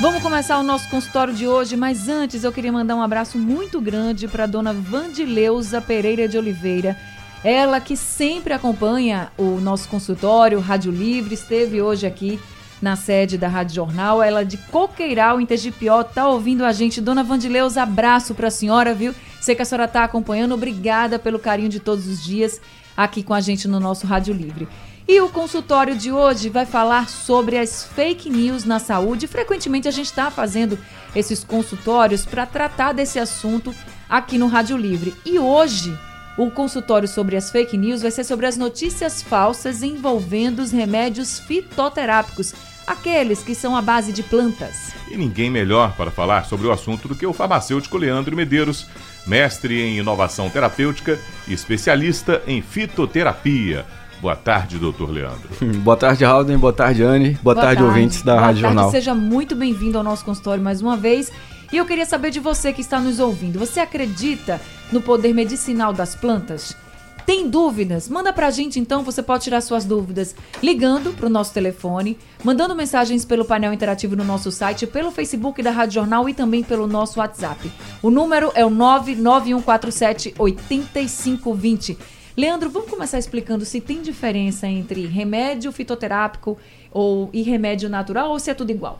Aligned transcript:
Vamos 0.00 0.22
começar 0.22 0.58
o 0.58 0.62
nosso 0.62 0.88
consultório 0.88 1.34
de 1.34 1.46
hoje, 1.46 1.76
mas 1.76 2.08
antes 2.08 2.42
eu 2.42 2.50
queria 2.50 2.72
mandar 2.72 2.96
um 2.96 3.02
abraço 3.02 3.36
muito 3.36 3.82
grande 3.82 4.26
para 4.26 4.46
dona 4.46 4.72
Vandileuza 4.72 5.78
Pereira 5.78 6.26
de 6.26 6.38
Oliveira. 6.38 6.96
Ela 7.44 7.82
que 7.82 7.94
sempre 7.98 8.54
acompanha 8.54 9.30
o 9.36 9.60
nosso 9.60 9.90
consultório, 9.90 10.58
Rádio 10.58 10.90
Livre, 10.90 11.34
esteve 11.34 11.82
hoje 11.82 12.06
aqui 12.06 12.40
na 12.80 12.96
sede 12.96 13.36
da 13.36 13.46
Rádio 13.46 13.74
Jornal. 13.74 14.22
Ela 14.22 14.42
de 14.42 14.56
Coqueiral, 14.56 15.38
em 15.38 15.44
Tegipió, 15.44 16.02
tá 16.02 16.26
ouvindo 16.26 16.64
a 16.64 16.72
gente. 16.72 16.98
Dona 16.98 17.22
Vandileuza, 17.22 17.82
abraço 17.82 18.34
para 18.34 18.48
a 18.48 18.50
senhora, 18.50 18.94
viu? 18.94 19.14
Sei 19.38 19.54
que 19.54 19.60
a 19.60 19.66
senhora 19.66 19.86
tá 19.86 20.02
acompanhando. 20.04 20.54
Obrigada 20.54 21.18
pelo 21.18 21.38
carinho 21.38 21.68
de 21.68 21.78
todos 21.78 22.06
os 22.06 22.24
dias 22.24 22.58
aqui 22.96 23.22
com 23.22 23.34
a 23.34 23.40
gente 23.42 23.68
no 23.68 23.78
nosso 23.78 24.06
Rádio 24.06 24.32
Livre. 24.32 24.66
E 25.10 25.20
o 25.20 25.28
consultório 25.28 25.96
de 25.96 26.12
hoje 26.12 26.48
vai 26.48 26.64
falar 26.64 27.08
sobre 27.08 27.58
as 27.58 27.84
fake 27.84 28.30
news 28.30 28.64
na 28.64 28.78
saúde. 28.78 29.26
Frequentemente 29.26 29.88
a 29.88 29.90
gente 29.90 30.06
está 30.06 30.30
fazendo 30.30 30.78
esses 31.16 31.42
consultórios 31.42 32.24
para 32.24 32.46
tratar 32.46 32.92
desse 32.92 33.18
assunto 33.18 33.74
aqui 34.08 34.38
no 34.38 34.46
Rádio 34.46 34.76
Livre. 34.76 35.12
E 35.26 35.36
hoje 35.36 35.98
o 36.38 36.48
consultório 36.48 37.08
sobre 37.08 37.36
as 37.36 37.50
fake 37.50 37.76
news 37.76 38.02
vai 38.02 38.12
ser 38.12 38.22
sobre 38.22 38.46
as 38.46 38.56
notícias 38.56 39.20
falsas 39.20 39.82
envolvendo 39.82 40.60
os 40.60 40.70
remédios 40.70 41.40
fitoterápicos, 41.40 42.54
aqueles 42.86 43.42
que 43.42 43.52
são 43.52 43.74
à 43.74 43.82
base 43.82 44.12
de 44.12 44.22
plantas. 44.22 44.92
E 45.10 45.16
ninguém 45.16 45.50
melhor 45.50 45.96
para 45.96 46.12
falar 46.12 46.44
sobre 46.44 46.68
o 46.68 46.72
assunto 46.72 47.08
do 47.08 47.16
que 47.16 47.26
o 47.26 47.32
farmacêutico 47.32 47.98
Leandro 47.98 48.36
Medeiros, 48.36 48.86
mestre 49.26 49.82
em 49.82 49.98
inovação 49.98 50.48
terapêutica 50.48 51.18
e 51.48 51.52
especialista 51.52 52.40
em 52.46 52.62
fitoterapia. 52.62 53.84
Boa 54.20 54.36
tarde, 54.36 54.78
doutor 54.78 55.10
Leandro. 55.10 55.48
Boa 55.82 55.96
tarde, 55.96 56.24
Alden. 56.24 56.58
Boa 56.58 56.72
tarde, 56.72 57.02
Anne. 57.02 57.30
Boa, 57.42 57.54
Boa 57.54 57.54
tarde, 57.54 57.82
tarde, 57.82 57.82
ouvintes 57.82 58.22
da 58.22 58.34
Boa 58.34 58.46
Rádio 58.46 58.62
tarde, 58.62 58.76
Jornal. 58.76 58.90
Seja 58.90 59.14
muito 59.14 59.56
bem-vindo 59.56 59.96
ao 59.96 60.04
nosso 60.04 60.24
consultório 60.24 60.62
mais 60.62 60.82
uma 60.82 60.96
vez. 60.96 61.32
E 61.72 61.76
eu 61.76 61.86
queria 61.86 62.04
saber 62.04 62.30
de 62.30 62.40
você 62.40 62.72
que 62.72 62.80
está 62.80 63.00
nos 63.00 63.18
ouvindo. 63.18 63.58
Você 63.58 63.80
acredita 63.80 64.60
no 64.92 65.00
poder 65.00 65.32
medicinal 65.32 65.92
das 65.92 66.14
plantas? 66.14 66.76
Tem 67.24 67.48
dúvidas? 67.48 68.08
Manda 68.08 68.32
pra 68.32 68.50
gente 68.50 68.80
então, 68.80 69.04
você 69.04 69.22
pode 69.22 69.44
tirar 69.44 69.60
suas 69.60 69.84
dúvidas 69.84 70.34
ligando 70.62 71.12
pro 71.12 71.30
nosso 71.30 71.54
telefone, 71.54 72.18
mandando 72.42 72.74
mensagens 72.74 73.24
pelo 73.24 73.44
painel 73.44 73.72
interativo 73.72 74.16
no 74.16 74.24
nosso 74.24 74.50
site, 74.50 74.86
pelo 74.86 75.12
Facebook 75.12 75.62
da 75.62 75.70
Rádio 75.70 75.94
Jornal 75.94 76.28
e 76.28 76.34
também 76.34 76.62
pelo 76.62 76.86
nosso 76.86 77.20
WhatsApp. 77.20 77.70
O 78.02 78.10
número 78.10 78.50
é 78.54 78.66
o 78.66 78.70
99147 78.70 80.34
8520. 80.36 81.96
Leandro, 82.40 82.70
vamos 82.70 82.88
começar 82.88 83.18
explicando 83.18 83.66
se 83.66 83.82
tem 83.82 84.00
diferença 84.00 84.66
entre 84.66 85.04
remédio 85.04 85.70
fitoterápico 85.70 86.56
ou, 86.90 87.28
e 87.34 87.42
remédio 87.42 87.86
natural 87.90 88.30
ou 88.30 88.38
se 88.38 88.50
é 88.50 88.54
tudo 88.54 88.70
igual? 88.70 88.98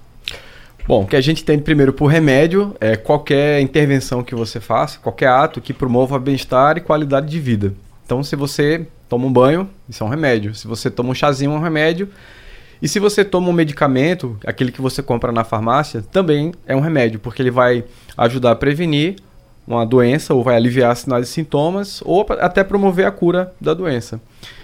Bom, 0.86 1.04
o 1.04 1.06
que 1.06 1.16
a 1.16 1.22
gente 1.22 1.42
tem 1.42 1.58
primeiro 1.58 1.90
por 1.90 2.08
remédio 2.08 2.76
é 2.78 2.96
qualquer 2.96 3.62
intervenção 3.62 4.22
que 4.22 4.34
você 4.34 4.60
faça, 4.60 4.98
qualquer 4.98 5.28
ato 5.28 5.58
que 5.58 5.72
promova 5.72 6.18
bem-estar 6.18 6.76
e 6.76 6.82
qualidade 6.82 7.28
de 7.28 7.40
vida. 7.40 7.72
Então, 8.04 8.22
se 8.22 8.36
você 8.36 8.86
toma 9.08 9.24
um 9.24 9.32
banho, 9.32 9.70
isso 9.88 10.04
é 10.04 10.06
um 10.06 10.10
remédio. 10.10 10.54
Se 10.54 10.66
você 10.66 10.90
toma 10.90 11.08
um 11.08 11.14
chazinho, 11.14 11.52
é 11.52 11.54
um 11.54 11.62
remédio. 11.62 12.10
E 12.82 12.86
se 12.86 13.00
você 13.00 13.24
toma 13.24 13.48
um 13.48 13.54
medicamento, 13.54 14.38
aquele 14.44 14.70
que 14.70 14.82
você 14.82 15.02
compra 15.02 15.32
na 15.32 15.44
farmácia, 15.44 16.04
também 16.12 16.52
é 16.66 16.76
um 16.76 16.80
remédio, 16.80 17.18
porque 17.18 17.40
ele 17.40 17.50
vai 17.50 17.84
ajudar 18.18 18.50
a 18.50 18.56
prevenir 18.56 19.16
uma 19.74 19.86
doença 19.86 20.34
ou 20.34 20.42
vai 20.42 20.56
aliviar 20.56 20.94
sinais 20.96 21.28
e 21.28 21.30
sintomas 21.30 22.02
ou 22.04 22.26
até 22.40 22.64
promover 22.64 23.06
a 23.06 23.10
cura 23.10 23.52
da 23.60 23.74
doença. 23.74 24.20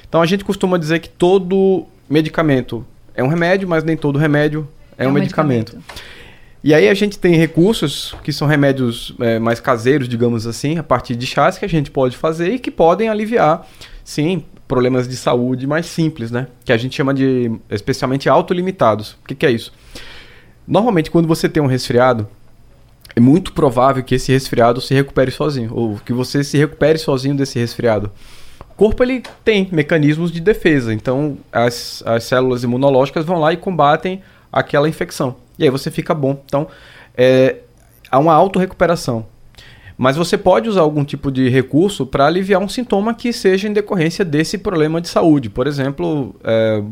Então 0.09 0.21
a 0.21 0.27
gente 0.27 0.45
costuma 0.45 0.79
dizer 0.79 1.01
que 1.01 1.09
todo 1.09 1.87
medicamento 2.09 2.85
é 3.15 3.23
um 3.23 3.29
remédio, 3.29 3.69
mas 3.69 3.85
nem 3.85 3.97
todo 3.97 4.19
remédio 4.19 4.69
é, 4.99 5.05
é 5.05 5.07
um, 5.07 5.11
um 5.11 5.15
medicamento. 5.15 5.75
medicamento. 5.75 6.17
E 6.63 6.75
aí 6.75 6.89
a 6.89 6.95
gente 6.95 7.19
tem 7.19 7.37
recursos 7.37 8.15
que 8.25 8.33
são 8.33 8.49
remédios 8.49 9.15
é, 9.21 9.39
mais 9.39 9.61
caseiros, 9.61 10.09
digamos 10.09 10.47
assim, 10.47 10.79
a 10.79 10.83
partir 10.83 11.15
de 11.15 11.25
chás 11.25 11.57
que 11.57 11.65
a 11.65 11.69
gente 11.69 11.91
pode 11.91 12.17
fazer 12.17 12.49
e 12.55 12.59
que 12.59 12.73
podem 12.73 13.09
aliviar, 13.09 13.65
sim, 14.05 14.43
problemas 14.67 15.07
de 15.07 15.17
saúde 15.17 15.65
mais 15.65 15.87
simples, 15.87 16.33
né? 16.33 16.49
Que 16.65 16.73
a 16.73 16.77
gente 16.77 16.97
chama 16.97 17.15
de 17.15 17.53
especialmente 17.71 18.29
autolimitados. 18.29 19.13
O 19.23 19.29
que, 19.29 19.35
que 19.37 19.47
é 19.47 19.51
isso? 19.53 19.73
Normalmente, 20.67 21.09
quando 21.09 21.29
você 21.29 21.49
tem 21.49 21.63
um 21.63 21.67
resfriado, 21.67 22.27
é 23.17 23.21
muito 23.21 23.55
provável 23.55 24.05
que 24.05 24.15
esse 24.15 24.31
resfriado 24.31 24.79
se 24.79 24.93
recupere 24.93 25.31
sozinho, 25.31 25.71
ou 25.73 25.97
que 26.05 26.13
você 26.13 26.45
se 26.45 26.59
recupere 26.59 26.99
sozinho 26.99 27.35
desse 27.35 27.59
resfriado. 27.59 28.13
O 28.71 28.75
corpo 28.75 29.03
ele 29.03 29.23
tem 29.43 29.67
mecanismos 29.73 30.31
de 30.31 30.39
defesa, 30.39 30.93
então 30.93 31.39
as, 31.51 32.03
as 32.05 32.25
células 32.25 32.63
imunológicas 32.63 33.25
vão 33.25 33.41
lá 33.41 33.55
e 33.55 33.57
combatem 33.57 34.21
aquela 34.53 34.87
infecção. 34.87 35.37
E 35.59 35.65
aí 35.65 35.71
você 35.71 35.91
fica 35.91 36.15
bom. 36.15 36.43
Então, 36.45 36.69
é, 37.17 37.57
há 38.11 38.19
uma 38.19 38.35
autorrecuperação. 38.35 39.25
Mas 39.97 40.19
você 40.19 40.37
pode 40.37 40.69
usar 40.69 40.83
algum 40.83 41.03
tipo 41.03 41.33
de 41.33 41.49
recurso 41.49 42.05
para 42.05 42.27
aliviar 42.27 42.61
um 42.61 42.69
sintoma 42.69 43.15
que 43.15 43.33
seja 43.33 43.67
em 43.67 43.73
decorrência 43.73 44.27
desse 44.27 44.59
problema 44.59 45.01
de 45.01 45.09
saúde. 45.09 45.49
Por 45.49 45.67
exemplo, 45.67 46.37
é, 46.45 46.83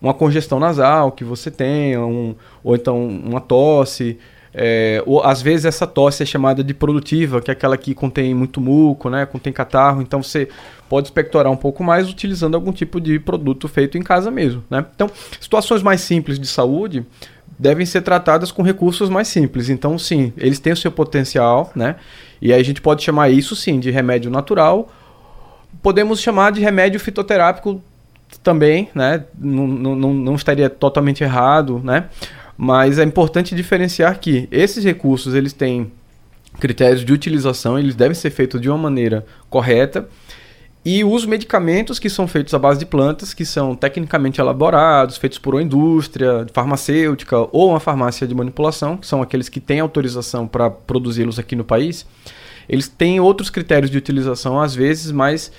uma 0.00 0.14
congestão 0.14 0.60
nasal 0.60 1.10
que 1.10 1.24
você 1.24 1.50
tem, 1.50 1.98
um, 1.98 2.36
ou 2.62 2.76
então 2.76 3.04
uma 3.04 3.40
tosse, 3.40 4.16
é, 4.54 5.02
ou, 5.06 5.22
às 5.22 5.40
vezes 5.40 5.64
essa 5.64 5.86
tosse 5.86 6.22
é 6.22 6.26
chamada 6.26 6.62
de 6.62 6.74
produtiva, 6.74 7.40
que 7.40 7.50
é 7.50 7.52
aquela 7.52 7.76
que 7.76 7.94
contém 7.94 8.34
muito 8.34 8.60
muco, 8.60 9.08
né, 9.08 9.24
contém 9.24 9.52
catarro, 9.52 10.02
então 10.02 10.22
você 10.22 10.48
pode 10.88 11.06
expectorar 11.06 11.50
um 11.50 11.56
pouco 11.56 11.82
mais 11.82 12.10
utilizando 12.10 12.54
algum 12.54 12.72
tipo 12.72 13.00
de 13.00 13.18
produto 13.18 13.66
feito 13.66 13.96
em 13.96 14.02
casa 14.02 14.30
mesmo. 14.30 14.62
Né? 14.68 14.84
Então, 14.94 15.10
situações 15.40 15.82
mais 15.82 16.02
simples 16.02 16.38
de 16.38 16.46
saúde 16.46 17.06
devem 17.58 17.86
ser 17.86 18.02
tratadas 18.02 18.50
com 18.50 18.62
recursos 18.62 19.08
mais 19.08 19.28
simples. 19.28 19.68
Então, 19.68 19.98
sim, 19.98 20.32
eles 20.36 20.58
têm 20.58 20.72
o 20.72 20.76
seu 20.76 20.90
potencial, 20.90 21.70
né? 21.76 21.96
E 22.40 22.52
aí 22.52 22.60
a 22.60 22.64
gente 22.64 22.80
pode 22.80 23.02
chamar 23.04 23.30
isso, 23.30 23.54
sim, 23.54 23.78
de 23.78 23.90
remédio 23.90 24.30
natural. 24.30 24.90
Podemos 25.80 26.20
chamar 26.20 26.50
de 26.50 26.60
remédio 26.60 26.98
fitoterápico 26.98 27.80
também, 28.42 28.88
né? 28.94 29.24
Não, 29.38 29.66
não, 29.66 30.12
não 30.12 30.34
estaria 30.34 30.68
totalmente 30.68 31.22
errado, 31.22 31.80
né? 31.84 32.08
Mas 32.64 32.96
é 33.00 33.02
importante 33.02 33.56
diferenciar 33.56 34.20
que 34.20 34.46
esses 34.48 34.84
recursos 34.84 35.34
eles 35.34 35.52
têm 35.52 35.90
critérios 36.60 37.04
de 37.04 37.12
utilização, 37.12 37.76
eles 37.76 37.96
devem 37.96 38.14
ser 38.14 38.30
feitos 38.30 38.60
de 38.60 38.68
uma 38.68 38.78
maneira 38.78 39.26
correta. 39.50 40.08
E 40.84 41.02
os 41.02 41.26
medicamentos 41.26 41.98
que 41.98 42.08
são 42.08 42.28
feitos 42.28 42.54
à 42.54 42.60
base 42.60 42.78
de 42.78 42.86
plantas, 42.86 43.34
que 43.34 43.44
são 43.44 43.74
tecnicamente 43.74 44.40
elaborados, 44.40 45.16
feitos 45.16 45.40
por 45.40 45.56
uma 45.56 45.62
indústria 45.62 46.46
farmacêutica 46.52 47.36
ou 47.50 47.70
uma 47.70 47.80
farmácia 47.80 48.28
de 48.28 48.34
manipulação, 48.34 48.96
que 48.96 49.08
são 49.08 49.20
aqueles 49.20 49.48
que 49.48 49.58
têm 49.58 49.80
autorização 49.80 50.46
para 50.46 50.70
produzi-los 50.70 51.40
aqui 51.40 51.56
no 51.56 51.64
país, 51.64 52.06
eles 52.68 52.86
têm 52.86 53.18
outros 53.18 53.50
critérios 53.50 53.90
de 53.90 53.98
utilização, 53.98 54.60
às 54.60 54.72
vezes 54.72 55.10
mais 55.10 55.50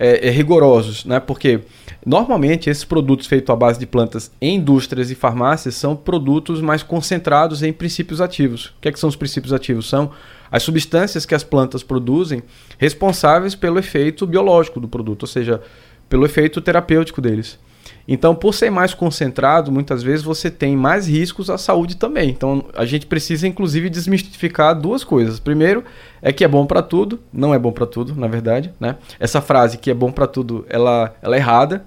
é, 0.00 0.28
é, 0.28 0.30
rigorosos, 0.30 1.04
né? 1.04 1.20
Porque 1.20 1.60
normalmente 2.06 2.70
esses 2.70 2.84
produtos 2.84 3.26
feitos 3.26 3.50
à 3.50 3.54
base 3.54 3.78
de 3.78 3.86
plantas 3.86 4.32
em 4.40 4.56
indústrias 4.56 5.10
e 5.10 5.14
farmácias 5.14 5.74
são 5.74 5.94
produtos 5.94 6.62
mais 6.62 6.82
concentrados 6.82 7.62
em 7.62 7.70
princípios 7.70 8.18
ativos. 8.18 8.66
O 8.66 8.72
que, 8.80 8.88
é 8.88 8.92
que 8.92 8.98
são 8.98 9.10
os 9.10 9.14
princípios 9.14 9.52
ativos? 9.52 9.86
São 9.86 10.10
as 10.50 10.62
substâncias 10.62 11.26
que 11.26 11.34
as 11.34 11.44
plantas 11.44 11.82
produzem 11.82 12.42
responsáveis 12.78 13.54
pelo 13.54 13.78
efeito 13.78 14.26
biológico 14.26 14.80
do 14.80 14.88
produto, 14.88 15.24
ou 15.24 15.28
seja, 15.28 15.60
pelo 16.08 16.24
efeito 16.24 16.62
terapêutico 16.62 17.20
deles. 17.20 17.58
Então, 18.06 18.34
por 18.34 18.52
ser 18.52 18.70
mais 18.70 18.92
concentrado, 18.92 19.70
muitas 19.70 20.02
vezes 20.02 20.24
você 20.24 20.50
tem 20.50 20.76
mais 20.76 21.06
riscos 21.06 21.48
à 21.48 21.56
saúde 21.56 21.96
também. 21.96 22.28
Então, 22.30 22.64
a 22.74 22.84
gente 22.84 23.06
precisa 23.06 23.46
inclusive 23.46 23.88
desmistificar 23.88 24.74
duas 24.74 25.04
coisas. 25.04 25.38
Primeiro, 25.38 25.84
é 26.20 26.32
que 26.32 26.44
é 26.44 26.48
bom 26.48 26.66
para 26.66 26.82
tudo, 26.82 27.20
não 27.32 27.54
é 27.54 27.58
bom 27.58 27.70
para 27.70 27.86
tudo, 27.86 28.14
na 28.14 28.26
verdade, 28.26 28.72
né? 28.80 28.96
Essa 29.18 29.40
frase 29.40 29.78
que 29.78 29.90
é 29.90 29.94
bom 29.94 30.10
para 30.10 30.26
tudo, 30.26 30.66
ela, 30.68 31.14
ela 31.22 31.36
é 31.36 31.38
errada. 31.38 31.84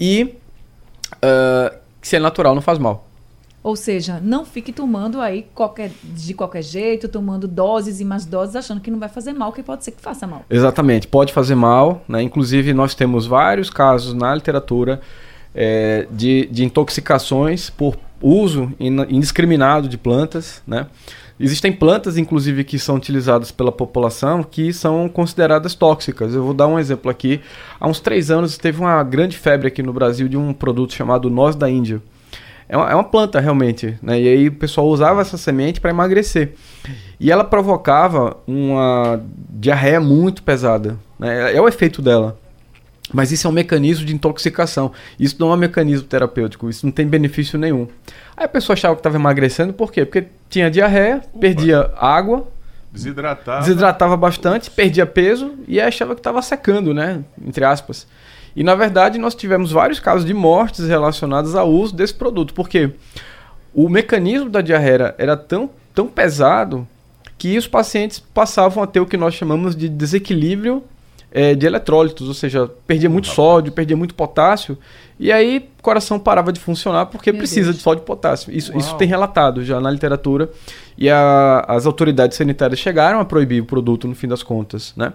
E 0.00 0.34
uh, 1.16 1.76
se 2.00 2.16
é 2.16 2.18
natural, 2.18 2.54
não 2.54 2.62
faz 2.62 2.78
mal. 2.78 3.11
Ou 3.62 3.76
seja, 3.76 4.20
não 4.20 4.44
fique 4.44 4.72
tomando 4.72 5.20
aí 5.20 5.46
qualquer, 5.54 5.92
de 6.02 6.34
qualquer 6.34 6.62
jeito, 6.62 7.08
tomando 7.08 7.46
doses 7.46 8.00
e 8.00 8.04
mais 8.04 8.24
doses, 8.24 8.56
achando 8.56 8.80
que 8.80 8.90
não 8.90 8.98
vai 8.98 9.08
fazer 9.08 9.32
mal, 9.32 9.52
que 9.52 9.62
pode 9.62 9.84
ser 9.84 9.92
que 9.92 10.00
faça 10.00 10.26
mal. 10.26 10.44
Exatamente, 10.50 11.06
pode 11.06 11.32
fazer 11.32 11.54
mal. 11.54 12.02
Né? 12.08 12.22
Inclusive, 12.22 12.74
nós 12.74 12.94
temos 12.94 13.24
vários 13.24 13.70
casos 13.70 14.14
na 14.14 14.34
literatura 14.34 15.00
é, 15.54 16.08
de, 16.10 16.48
de 16.50 16.64
intoxicações 16.64 17.70
por 17.70 17.96
uso 18.20 18.72
indiscriminado 18.78 19.88
de 19.88 19.98
plantas, 19.98 20.62
né? 20.66 20.86
Existem 21.40 21.72
plantas, 21.72 22.16
inclusive, 22.16 22.62
que 22.62 22.78
são 22.78 22.94
utilizadas 22.94 23.50
pela 23.50 23.72
população 23.72 24.44
que 24.44 24.72
são 24.72 25.08
consideradas 25.08 25.74
tóxicas. 25.74 26.34
Eu 26.34 26.44
vou 26.44 26.54
dar 26.54 26.68
um 26.68 26.78
exemplo 26.78 27.10
aqui. 27.10 27.40
Há 27.80 27.88
uns 27.88 27.98
três 27.98 28.30
anos 28.30 28.56
teve 28.56 28.80
uma 28.80 29.02
grande 29.02 29.36
febre 29.36 29.66
aqui 29.66 29.82
no 29.82 29.92
Brasil 29.92 30.28
de 30.28 30.36
um 30.36 30.52
produto 30.52 30.94
chamado 30.94 31.28
noz 31.28 31.56
da 31.56 31.68
Índia. 31.68 32.00
É 32.68 32.76
uma, 32.76 32.90
é 32.90 32.94
uma 32.94 33.04
planta 33.04 33.40
realmente, 33.40 33.98
né? 34.02 34.20
E 34.20 34.28
aí 34.28 34.48
o 34.48 34.52
pessoal 34.52 34.86
usava 34.88 35.20
essa 35.20 35.36
semente 35.36 35.80
para 35.80 35.90
emagrecer. 35.90 36.54
E 37.18 37.30
ela 37.30 37.44
provocava 37.44 38.36
uma 38.46 39.22
diarreia 39.50 40.00
muito 40.00 40.42
pesada. 40.42 40.98
Né? 41.18 41.54
É 41.54 41.60
o 41.60 41.68
efeito 41.68 42.02
dela. 42.02 42.38
Mas 43.12 43.30
isso 43.30 43.46
é 43.46 43.50
um 43.50 43.52
mecanismo 43.52 44.06
de 44.06 44.14
intoxicação. 44.14 44.92
Isso 45.20 45.36
não 45.38 45.50
é 45.50 45.54
um 45.54 45.58
mecanismo 45.58 46.06
terapêutico, 46.06 46.70
isso 46.70 46.86
não 46.86 46.92
tem 46.92 47.06
benefício 47.06 47.58
nenhum. 47.58 47.86
Aí 48.36 48.46
a 48.46 48.48
pessoa 48.48 48.74
achava 48.74 48.94
que 48.94 49.00
estava 49.00 49.16
emagrecendo, 49.16 49.72
por 49.72 49.92
quê? 49.92 50.04
Porque 50.04 50.28
tinha 50.48 50.70
diarreia, 50.70 51.16
Opa. 51.16 51.38
perdia 51.38 51.90
água, 51.96 52.48
desidratava. 52.90 53.60
desidratava 53.60 54.16
bastante, 54.16 54.70
perdia 54.70 55.04
peso 55.04 55.52
e 55.68 55.80
achava 55.80 56.14
que 56.14 56.20
estava 56.20 56.40
secando, 56.40 56.94
né? 56.94 57.22
Entre 57.46 57.64
aspas. 57.64 58.06
E 58.54 58.62
na 58.62 58.74
verdade 58.74 59.18
nós 59.18 59.34
tivemos 59.34 59.72
vários 59.72 59.98
casos 60.00 60.24
de 60.24 60.34
mortes 60.34 60.86
relacionados 60.86 61.54
ao 61.54 61.70
uso 61.70 61.94
desse 61.94 62.14
produto, 62.14 62.54
porque 62.54 62.90
o 63.74 63.88
mecanismo 63.88 64.50
da 64.50 64.60
diarreia 64.60 65.14
era 65.18 65.36
tão, 65.36 65.70
tão 65.94 66.06
pesado 66.06 66.86
que 67.38 67.56
os 67.56 67.66
pacientes 67.66 68.18
passavam 68.18 68.82
a 68.82 68.86
ter 68.86 69.00
o 69.00 69.06
que 69.06 69.16
nós 69.16 69.34
chamamos 69.34 69.74
de 69.74 69.88
desequilíbrio 69.88 70.84
é, 71.32 71.54
de 71.54 71.66
eletrólitos, 71.66 72.28
ou 72.28 72.34
seja, 72.34 72.70
perdia 72.86 73.08
muito 73.08 73.28
sódio, 73.28 73.72
perdia 73.72 73.96
muito 73.96 74.14
potássio, 74.14 74.76
e 75.18 75.32
aí 75.32 75.68
o 75.78 75.82
coração 75.82 76.18
parava 76.18 76.52
de 76.52 76.60
funcionar 76.60 77.06
porque 77.06 77.32
Meu 77.32 77.38
precisa 77.38 77.66
Deus. 77.66 77.76
de 77.76 77.82
sódio 77.82 78.02
e 78.02 78.04
potássio. 78.04 78.52
Isso, 78.52 78.76
isso 78.76 78.94
tem 78.96 79.08
relatado 79.08 79.64
já 79.64 79.80
na 79.80 79.90
literatura, 79.90 80.50
e 80.96 81.08
a, 81.08 81.64
as 81.66 81.86
autoridades 81.86 82.36
sanitárias 82.36 82.78
chegaram 82.78 83.18
a 83.18 83.24
proibir 83.24 83.62
o 83.62 83.64
produto 83.64 84.06
no 84.06 84.14
fim 84.14 84.28
das 84.28 84.42
contas. 84.42 84.92
Né? 84.96 85.12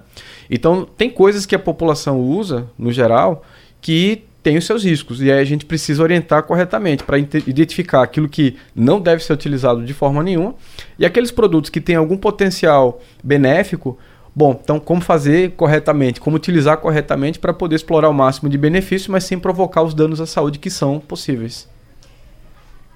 Então, 0.49 0.87
tem 0.97 1.09
coisas 1.09 1.45
que 1.45 1.55
a 1.55 1.59
população 1.59 2.19
usa, 2.19 2.67
no 2.77 2.91
geral, 2.91 3.43
que 3.79 4.23
tem 4.41 4.57
os 4.57 4.65
seus 4.65 4.83
riscos, 4.83 5.21
e 5.21 5.29
aí 5.29 5.39
a 5.39 5.43
gente 5.43 5.65
precisa 5.65 6.01
orientar 6.01 6.41
corretamente 6.43 7.03
para 7.03 7.17
identificar 7.19 8.01
aquilo 8.01 8.29
que 8.29 8.55
não 8.73 8.99
deve 8.99 9.21
ser 9.21 9.33
utilizado 9.33 9.83
de 9.83 9.93
forma 9.93 10.23
nenhuma, 10.23 10.55
e 10.97 11.05
aqueles 11.05 11.31
produtos 11.31 11.69
que 11.69 11.81
têm 11.81 11.97
algum 11.97 12.17
potencial 12.17 13.01
benéfico 13.23 13.99
Bom, 14.37 14.59
então 14.63 14.79
como 14.79 15.01
fazer 15.01 15.53
corretamente, 15.53 16.21
como 16.21 16.35
utilizar 16.35 16.77
corretamente 16.77 17.39
para 17.39 17.51
poder 17.51 17.75
explorar 17.75 18.07
o 18.07 18.13
máximo 18.13 18.47
de 18.47 18.55
benefício, 18.55 19.11
mas 19.11 19.23
sem 19.23 19.39
provocar 19.39 19.81
os 19.81 19.95
danos 19.95 20.21
à 20.21 20.27
saúde 20.27 20.59
que 20.59 20.69
são 20.69 20.99
possíveis. 20.99 21.67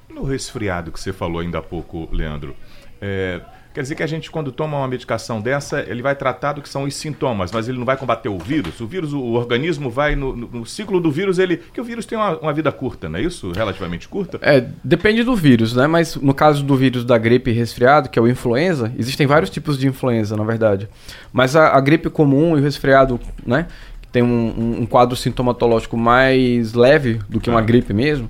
No 0.07 0.23
resfriado 0.23 0.91
que 0.91 0.99
você 0.99 1.11
falou 1.11 1.39
ainda 1.39 1.57
há 1.57 1.61
pouco, 1.63 2.07
Leandro, 2.11 2.55
é, 3.01 3.41
Quer 3.73 3.81
dizer 3.83 3.95
que 3.95 4.03
a 4.03 4.07
gente, 4.07 4.29
quando 4.29 4.51
toma 4.51 4.77
uma 4.77 4.87
medicação 4.87 5.39
dessa, 5.39 5.79
ele 5.87 6.01
vai 6.01 6.13
tratar 6.13 6.53
do 6.53 6.61
que 6.61 6.67
são 6.67 6.83
os 6.83 6.93
sintomas, 6.93 7.51
mas 7.53 7.69
ele 7.69 7.77
não 7.77 7.85
vai 7.85 7.95
combater 7.95 8.27
o 8.27 8.37
vírus. 8.37 8.79
O 8.81 8.87
vírus, 8.87 9.13
o 9.13 9.31
organismo 9.33 9.89
vai 9.89 10.13
no, 10.13 10.35
no, 10.35 10.47
no 10.47 10.65
ciclo 10.65 10.99
do 10.99 11.09
vírus, 11.09 11.39
ele. 11.39 11.57
que 11.57 11.79
o 11.79 11.83
vírus 11.83 12.05
tem 12.05 12.17
uma, 12.17 12.37
uma, 12.37 12.53
vida 12.53 12.69
curta, 12.71 13.07
não 13.07 13.17
é 13.17 13.21
isso? 13.21 13.51
Relativamente 13.53 14.09
curta? 14.09 14.39
É, 14.41 14.67
depende 14.83 15.23
do 15.23 15.35
vírus, 15.35 15.73
né? 15.73 15.87
Mas 15.87 16.17
no 16.17 16.33
caso 16.33 16.63
do 16.63 16.75
vírus 16.75 17.05
da 17.05 17.17
gripe 17.17 17.51
resfriado, 17.51 18.09
que 18.09 18.19
é 18.19 18.21
o 18.21 18.27
influenza, 18.27 18.91
existem 18.99 19.25
vários 19.25 19.49
tipos 19.49 19.77
de 19.77 19.87
influenza, 19.87 20.35
na 20.35 20.43
verdade. 20.43 20.89
Mas 21.31 21.55
a, 21.55 21.69
a 21.69 21.79
gripe 21.79 22.09
comum 22.09 22.57
e 22.57 22.59
o 22.59 22.63
resfriado, 22.63 23.21
né? 23.45 23.67
Que 24.01 24.07
tem 24.09 24.21
um, 24.21 24.81
um, 24.81 24.85
quadro 24.85 25.15
sintomatológico 25.15 25.95
mais 25.95 26.73
leve 26.73 27.21
do 27.29 27.39
que 27.39 27.49
uma 27.49 27.59
ah. 27.59 27.63
gripe 27.63 27.93
mesmo. 27.93 28.29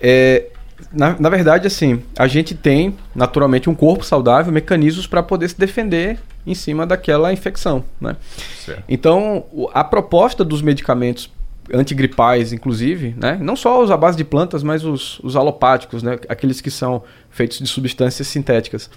É, 0.00 0.46
na, 0.92 1.16
na 1.18 1.28
verdade, 1.28 1.66
assim, 1.66 2.02
a 2.18 2.26
gente 2.26 2.54
tem 2.54 2.96
naturalmente 3.14 3.68
um 3.68 3.74
corpo 3.74 4.04
saudável, 4.04 4.52
mecanismos 4.52 5.06
para 5.06 5.22
poder 5.22 5.48
se 5.48 5.58
defender 5.58 6.18
em 6.46 6.54
cima 6.54 6.86
daquela 6.86 7.32
infecção, 7.32 7.84
né? 8.00 8.16
Certo. 8.64 8.84
Então, 8.88 9.44
a 9.72 9.82
proposta 9.82 10.44
dos 10.44 10.62
medicamentos 10.62 11.30
antigripais, 11.72 12.52
inclusive, 12.52 13.14
né? 13.16 13.38
Não 13.40 13.56
só 13.56 13.82
os 13.82 13.90
à 13.90 13.96
base 13.96 14.16
de 14.16 14.24
plantas, 14.24 14.62
mas 14.62 14.84
os, 14.84 15.18
os 15.20 15.34
alopáticos, 15.34 16.02
né? 16.02 16.18
Aqueles 16.28 16.60
que 16.60 16.70
são 16.70 17.02
feitos 17.30 17.58
de 17.58 17.66
substâncias 17.66 18.28
sintéticas. 18.28 18.90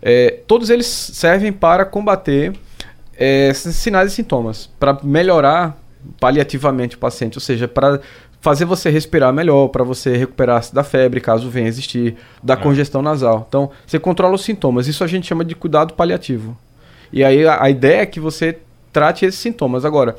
É, 0.00 0.40
todos 0.46 0.70
eles 0.70 0.86
servem 0.86 1.52
para 1.52 1.84
combater 1.84 2.52
é, 3.16 3.52
sinais 3.54 4.12
e 4.12 4.14
sintomas, 4.14 4.68
para 4.78 4.98
melhorar 5.02 5.78
paliativamente 6.20 6.96
o 6.96 6.98
paciente, 6.98 7.38
ou 7.38 7.40
seja, 7.40 7.66
para 7.66 8.00
fazer 8.44 8.66
você 8.66 8.90
respirar 8.90 9.32
melhor, 9.32 9.68
para 9.68 9.82
você 9.82 10.18
recuperar-se 10.18 10.74
da 10.74 10.84
febre, 10.84 11.18
caso 11.18 11.48
venha 11.48 11.66
existir, 11.66 12.14
da 12.42 12.52
é. 12.52 12.56
congestão 12.58 13.00
nasal. 13.00 13.46
Então, 13.48 13.70
você 13.86 13.98
controla 13.98 14.34
os 14.34 14.44
sintomas. 14.44 14.86
Isso 14.86 15.02
a 15.02 15.06
gente 15.06 15.26
chama 15.26 15.42
de 15.42 15.54
cuidado 15.54 15.94
paliativo. 15.94 16.54
E 17.10 17.24
aí 17.24 17.46
a, 17.46 17.62
a 17.62 17.70
ideia 17.70 18.02
é 18.02 18.06
que 18.06 18.20
você 18.20 18.58
trate 18.92 19.24
esses 19.24 19.40
sintomas. 19.40 19.86
Agora, 19.86 20.14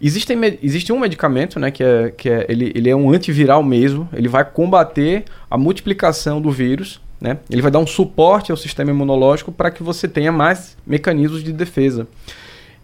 existe, 0.00 0.32
existe 0.62 0.92
um 0.92 1.00
medicamento, 1.00 1.58
né, 1.58 1.72
que 1.72 1.82
é, 1.82 2.12
que 2.16 2.30
é 2.30 2.46
ele, 2.48 2.70
ele 2.76 2.88
é 2.88 2.94
um 2.94 3.10
antiviral 3.10 3.60
mesmo, 3.60 4.08
ele 4.12 4.28
vai 4.28 4.44
combater 4.44 5.24
a 5.50 5.58
multiplicação 5.58 6.40
do 6.40 6.52
vírus, 6.52 7.00
né? 7.20 7.38
Ele 7.50 7.60
vai 7.60 7.72
dar 7.72 7.80
um 7.80 7.86
suporte 7.88 8.52
ao 8.52 8.56
sistema 8.56 8.92
imunológico 8.92 9.50
para 9.50 9.72
que 9.72 9.82
você 9.82 10.06
tenha 10.06 10.30
mais 10.30 10.76
mecanismos 10.86 11.42
de 11.42 11.52
defesa. 11.52 12.06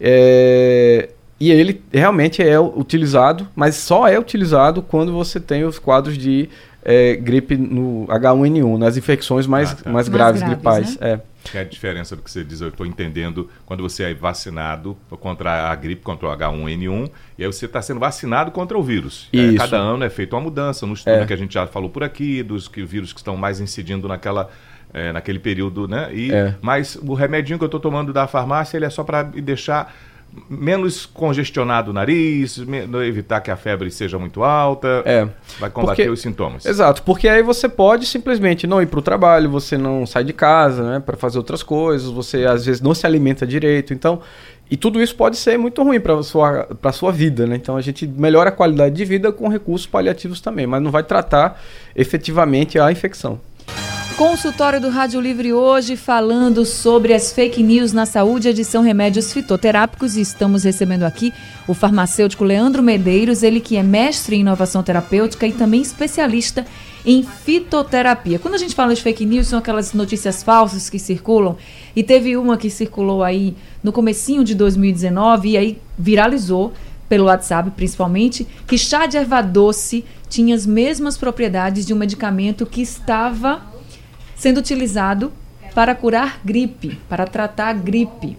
É, 0.00 1.10
e 1.40 1.50
ele 1.50 1.82
realmente 1.90 2.42
é 2.42 2.60
utilizado, 2.60 3.48
mas 3.56 3.74
só 3.74 4.06
é 4.06 4.18
utilizado 4.18 4.82
quando 4.82 5.10
você 5.10 5.40
tem 5.40 5.64
os 5.64 5.78
quadros 5.78 6.18
de 6.18 6.50
é, 6.84 7.16
gripe 7.16 7.56
no 7.56 8.06
H1N1, 8.08 8.76
nas 8.76 8.98
infecções 8.98 9.46
mais, 9.46 9.72
ah, 9.72 9.76
tá. 9.76 9.90
mais, 9.90 9.94
mais 9.94 10.08
graves, 10.08 10.42
graves 10.42 10.56
gripais. 10.56 10.98
Né? 10.98 11.12
É. 11.12 11.20
Que 11.42 11.56
é 11.56 11.62
a 11.62 11.64
diferença 11.64 12.14
do 12.14 12.20
que 12.20 12.30
você 12.30 12.44
diz, 12.44 12.60
eu 12.60 12.68
estou 12.68 12.84
entendendo, 12.84 13.48
quando 13.64 13.82
você 13.82 14.04
é 14.04 14.12
vacinado 14.12 14.94
contra 15.18 15.70
a 15.70 15.74
gripe, 15.74 16.02
contra 16.02 16.28
o 16.28 16.36
H1N1, 16.36 17.10
e 17.38 17.44
aí 17.44 17.50
você 17.50 17.64
está 17.64 17.80
sendo 17.80 17.98
vacinado 17.98 18.50
contra 18.50 18.78
o 18.78 18.82
vírus. 18.82 19.26
É, 19.32 19.54
cada 19.54 19.78
ano 19.78 20.04
é 20.04 20.10
feita 20.10 20.36
uma 20.36 20.42
mudança 20.42 20.86
no 20.86 20.92
estudo 20.92 21.14
é. 21.14 21.26
que 21.26 21.32
a 21.32 21.36
gente 21.36 21.54
já 21.54 21.66
falou 21.66 21.88
por 21.88 22.04
aqui, 22.04 22.42
dos 22.42 22.68
que, 22.68 22.84
vírus 22.84 23.14
que 23.14 23.20
estão 23.20 23.38
mais 23.38 23.58
incidindo 23.58 24.06
naquela, 24.06 24.50
é, 24.92 25.12
naquele 25.12 25.38
período, 25.38 25.88
né? 25.88 26.10
E, 26.12 26.30
é. 26.30 26.54
Mas 26.60 26.96
o 26.96 27.14
remedinho 27.14 27.58
que 27.58 27.64
eu 27.64 27.68
estou 27.68 27.80
tomando 27.80 28.12
da 28.12 28.26
farmácia, 28.26 28.76
ele 28.76 28.84
é 28.84 28.90
só 28.90 29.02
para 29.02 29.22
deixar 29.22 29.94
menos 30.48 31.06
congestionado 31.06 31.90
o 31.90 31.94
nariz, 31.94 32.58
evitar 33.06 33.40
que 33.40 33.50
a 33.50 33.56
febre 33.56 33.90
seja 33.90 34.18
muito 34.18 34.42
alta, 34.42 35.02
é, 35.04 35.28
vai 35.58 35.70
combater 35.70 36.02
porque, 36.02 36.10
os 36.10 36.20
sintomas. 36.20 36.64
Exato, 36.64 37.02
porque 37.02 37.28
aí 37.28 37.42
você 37.42 37.68
pode 37.68 38.06
simplesmente 38.06 38.66
não 38.66 38.80
ir 38.80 38.86
para 38.86 38.98
o 38.98 39.02
trabalho, 39.02 39.50
você 39.50 39.76
não 39.76 40.06
sai 40.06 40.24
de 40.24 40.32
casa, 40.32 40.82
né, 40.82 41.00
para 41.00 41.16
fazer 41.16 41.38
outras 41.38 41.62
coisas, 41.62 42.08
você 42.10 42.44
às 42.44 42.66
vezes 42.66 42.80
não 42.80 42.94
se 42.94 43.06
alimenta 43.06 43.46
direito, 43.46 43.92
então 43.92 44.20
e 44.70 44.76
tudo 44.76 45.02
isso 45.02 45.16
pode 45.16 45.36
ser 45.36 45.58
muito 45.58 45.82
ruim 45.82 45.98
para 45.98 46.22
sua 46.22 46.64
para 46.80 46.92
sua 46.92 47.10
vida, 47.10 47.44
né? 47.44 47.56
Então 47.56 47.76
a 47.76 47.80
gente 47.80 48.06
melhora 48.06 48.50
a 48.50 48.52
qualidade 48.52 48.94
de 48.94 49.04
vida 49.04 49.32
com 49.32 49.48
recursos 49.48 49.84
paliativos 49.84 50.40
também, 50.40 50.64
mas 50.64 50.80
não 50.80 50.92
vai 50.92 51.02
tratar 51.02 51.60
efetivamente 51.96 52.78
a 52.78 52.92
infecção. 52.92 53.40
Consultório 54.20 54.78
do 54.78 54.90
Rádio 54.90 55.18
Livre 55.18 55.50
hoje 55.54 55.96
falando 55.96 56.66
sobre 56.66 57.14
as 57.14 57.32
fake 57.32 57.62
news 57.62 57.90
na 57.94 58.04
saúde, 58.04 58.50
edição 58.50 58.82
remédios 58.82 59.32
fitoterápicos 59.32 60.14
e 60.14 60.20
estamos 60.20 60.64
recebendo 60.64 61.04
aqui 61.04 61.32
o 61.66 61.72
farmacêutico 61.72 62.44
Leandro 62.44 62.82
Medeiros, 62.82 63.42
ele 63.42 63.60
que 63.60 63.78
é 63.78 63.82
mestre 63.82 64.36
em 64.36 64.40
inovação 64.40 64.82
terapêutica 64.82 65.46
e 65.46 65.54
também 65.54 65.80
especialista 65.80 66.66
em 67.02 67.22
fitoterapia. 67.22 68.38
Quando 68.38 68.56
a 68.56 68.58
gente 68.58 68.74
fala 68.74 68.94
de 68.94 69.00
fake 69.00 69.24
news, 69.24 69.46
são 69.46 69.58
aquelas 69.58 69.94
notícias 69.94 70.42
falsas 70.42 70.90
que 70.90 70.98
circulam 70.98 71.56
e 71.96 72.02
teve 72.02 72.36
uma 72.36 72.58
que 72.58 72.68
circulou 72.68 73.24
aí 73.24 73.56
no 73.82 73.90
comecinho 73.90 74.44
de 74.44 74.54
2019 74.54 75.48
e 75.48 75.56
aí 75.56 75.78
viralizou 75.98 76.74
pelo 77.08 77.24
WhatsApp 77.24 77.70
principalmente, 77.70 78.46
que 78.66 78.76
chá 78.76 79.06
de 79.06 79.16
erva 79.16 79.40
doce 79.40 80.04
tinha 80.28 80.54
as 80.54 80.66
mesmas 80.66 81.16
propriedades 81.16 81.86
de 81.86 81.94
um 81.94 81.96
medicamento 81.96 82.66
que 82.66 82.82
estava 82.82 83.79
sendo 84.40 84.56
utilizado 84.56 85.30
para 85.74 85.94
curar 85.94 86.40
gripe, 86.42 86.98
para 87.10 87.26
tratar 87.26 87.74
gripe. 87.74 88.38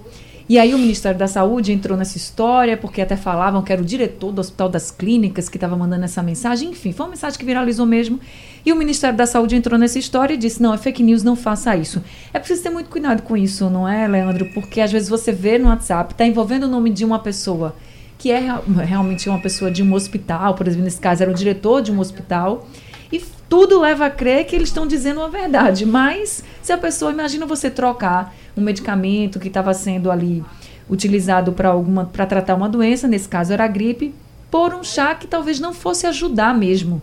E 0.49 0.57
aí 0.57 0.73
o 0.73 0.79
Ministério 0.79 1.17
da 1.17 1.27
Saúde 1.27 1.71
entrou 1.71 1.95
nessa 1.95 2.17
história, 2.17 2.75
porque 2.75 3.01
até 3.01 3.15
falavam 3.15 3.61
que 3.61 3.71
era 3.71 3.79
o 3.79 3.85
diretor 3.85 4.31
do 4.31 4.41
Hospital 4.41 4.67
das 4.67 4.89
Clínicas 4.89 5.47
que 5.47 5.57
estava 5.57 5.77
mandando 5.77 6.03
essa 6.03 6.23
mensagem. 6.23 6.71
Enfim, 6.71 6.91
foi 6.91 7.05
uma 7.05 7.11
mensagem 7.11 7.37
que 7.37 7.45
viralizou 7.45 7.85
mesmo. 7.85 8.19
E 8.65 8.73
o 8.73 8.75
Ministério 8.75 9.15
da 9.15 9.27
Saúde 9.27 9.55
entrou 9.55 9.77
nessa 9.77 9.99
história 9.99 10.33
e 10.33 10.37
disse: 10.37 10.59
não, 10.59 10.73
é 10.73 10.77
fake 10.77 11.03
news, 11.03 11.21
não 11.21 11.35
faça 11.35 11.75
isso. 11.75 12.03
É 12.33 12.39
preciso 12.39 12.63
ter 12.63 12.71
muito 12.71 12.89
cuidado 12.89 13.21
com 13.21 13.37
isso, 13.37 13.69
não 13.69 13.87
é, 13.87 14.07
Leandro? 14.07 14.45
Porque 14.55 14.81
às 14.81 14.91
vezes 14.91 15.07
você 15.07 15.31
vê 15.31 15.59
no 15.59 15.67
WhatsApp, 15.67 16.13
está 16.13 16.25
envolvendo 16.25 16.63
o 16.63 16.67
nome 16.67 16.89
de 16.89 17.05
uma 17.05 17.19
pessoa 17.19 17.75
que 18.17 18.31
é 18.31 18.41
realmente 18.83 19.29
uma 19.29 19.39
pessoa 19.39 19.69
de 19.69 19.83
um 19.83 19.93
hospital, 19.93 20.55
por 20.55 20.67
exemplo, 20.67 20.85
nesse 20.85 20.99
caso 20.99 21.21
era 21.21 21.31
o 21.31 21.35
diretor 21.35 21.79
de 21.83 21.91
um 21.91 21.99
hospital 21.99 22.67
e 23.11 23.21
tudo 23.51 23.81
leva 23.81 24.05
a 24.05 24.09
crer 24.09 24.45
que 24.45 24.55
eles 24.55 24.69
estão 24.69 24.87
dizendo 24.87 25.21
a 25.21 25.27
verdade. 25.27 25.85
Mas 25.85 26.41
se 26.61 26.71
a 26.71 26.77
pessoa, 26.77 27.11
imagina 27.11 27.45
você 27.45 27.69
trocar 27.69 28.33
um 28.55 28.61
medicamento 28.61 29.41
que 29.41 29.49
estava 29.49 29.73
sendo 29.73 30.09
ali 30.09 30.41
utilizado 30.89 31.51
para 31.51 31.67
alguma 31.67 32.05
para 32.05 32.25
tratar 32.25 32.55
uma 32.55 32.69
doença, 32.69 33.09
nesse 33.09 33.27
caso 33.27 33.51
era 33.51 33.65
a 33.65 33.67
gripe, 33.67 34.15
por 34.49 34.73
um 34.73 34.85
chá 34.85 35.13
que 35.15 35.27
talvez 35.27 35.59
não 35.59 35.73
fosse 35.73 36.07
ajudar 36.07 36.57
mesmo. 36.57 37.01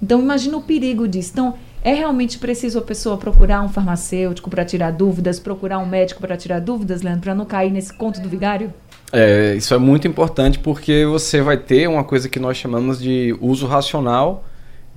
Então 0.00 0.20
imagina 0.20 0.56
o 0.56 0.62
perigo 0.62 1.08
disso. 1.08 1.30
Então, 1.32 1.54
É 1.82 1.94
realmente 1.94 2.38
preciso 2.38 2.78
a 2.78 2.82
pessoa 2.82 3.16
procurar 3.16 3.62
um 3.62 3.68
farmacêutico 3.68 4.50
para 4.50 4.64
tirar 4.64 4.90
dúvidas, 4.92 5.38
procurar 5.38 5.78
um 5.78 5.86
médico 5.86 6.20
para 6.20 6.36
tirar 6.36 6.60
dúvidas, 6.60 7.02
Leandro, 7.02 7.22
para 7.22 7.34
não 7.34 7.44
cair 7.44 7.70
nesse 7.70 7.92
conto 7.92 8.20
do 8.20 8.28
vigário? 8.28 8.72
É, 9.12 9.54
isso 9.56 9.72
é 9.74 9.78
muito 9.78 10.06
importante 10.06 10.58
porque 10.58 11.06
você 11.06 11.40
vai 11.40 11.56
ter 11.56 11.88
uma 11.88 12.04
coisa 12.04 12.28
que 12.28 12.38
nós 12.38 12.56
chamamos 12.56 13.00
de 13.00 13.36
uso 13.40 13.66
racional 13.66 14.44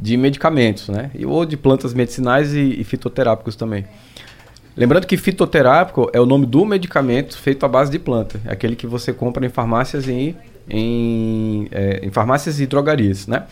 de 0.01 0.17
medicamentos, 0.17 0.89
né? 0.89 1.11
Ou 1.25 1.45
de 1.45 1.55
plantas 1.55 1.93
medicinais 1.93 2.53
e, 2.53 2.81
e 2.81 2.83
fitoterápicos 2.83 3.55
também. 3.55 3.85
Lembrando 4.75 5.05
que 5.05 5.15
fitoterápico 5.15 6.09
é 6.11 6.19
o 6.19 6.25
nome 6.25 6.45
do 6.45 6.65
medicamento 6.65 7.37
feito 7.37 7.65
à 7.65 7.69
base 7.69 7.91
de 7.91 7.99
planta. 7.99 8.41
É 8.45 8.51
aquele 8.51 8.75
que 8.75 8.87
você 8.87 9.13
compra 9.13 9.45
em 9.45 9.49
farmácias 9.49 10.07
e 10.07 10.35
em, 10.69 11.67
é, 11.71 11.99
em 12.03 12.09
farmácias 12.09 12.59
e 12.59 12.65
drogarias, 12.65 13.27
né? 13.27 13.43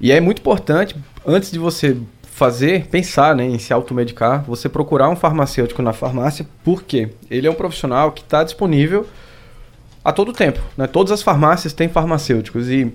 E 0.00 0.12
é 0.12 0.20
muito 0.20 0.40
importante, 0.40 0.96
antes 1.26 1.50
de 1.50 1.58
você 1.58 1.96
fazer, 2.22 2.86
pensar 2.86 3.36
né, 3.36 3.44
em 3.44 3.58
se 3.58 3.72
automedicar, 3.72 4.42
você 4.44 4.68
procurar 4.68 5.10
um 5.10 5.16
farmacêutico 5.16 5.82
na 5.82 5.92
farmácia, 5.92 6.46
porque 6.64 7.10
ele 7.30 7.46
é 7.46 7.50
um 7.50 7.54
profissional 7.54 8.12
que 8.12 8.22
está 8.22 8.42
disponível 8.42 9.06
a 10.02 10.10
todo 10.10 10.32
tempo. 10.32 10.58
Né? 10.76 10.86
Todas 10.86 11.12
as 11.12 11.22
farmácias 11.22 11.74
têm 11.74 11.88
farmacêuticos 11.88 12.70
e 12.70 12.92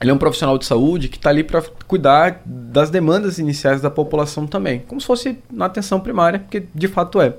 ele 0.00 0.10
é 0.10 0.14
um 0.14 0.18
profissional 0.18 0.56
de 0.56 0.64
saúde 0.64 1.08
que 1.08 1.16
está 1.16 1.30
ali 1.30 1.44
para 1.44 1.62
cuidar 1.86 2.42
das 2.46 2.88
demandas 2.88 3.38
iniciais 3.38 3.80
da 3.80 3.90
população 3.90 4.46
também, 4.46 4.80
como 4.86 5.00
se 5.00 5.06
fosse 5.06 5.38
na 5.50 5.66
atenção 5.66 6.00
primária, 6.00 6.38
porque 6.38 6.64
de 6.74 6.88
fato 6.88 7.20
é. 7.20 7.34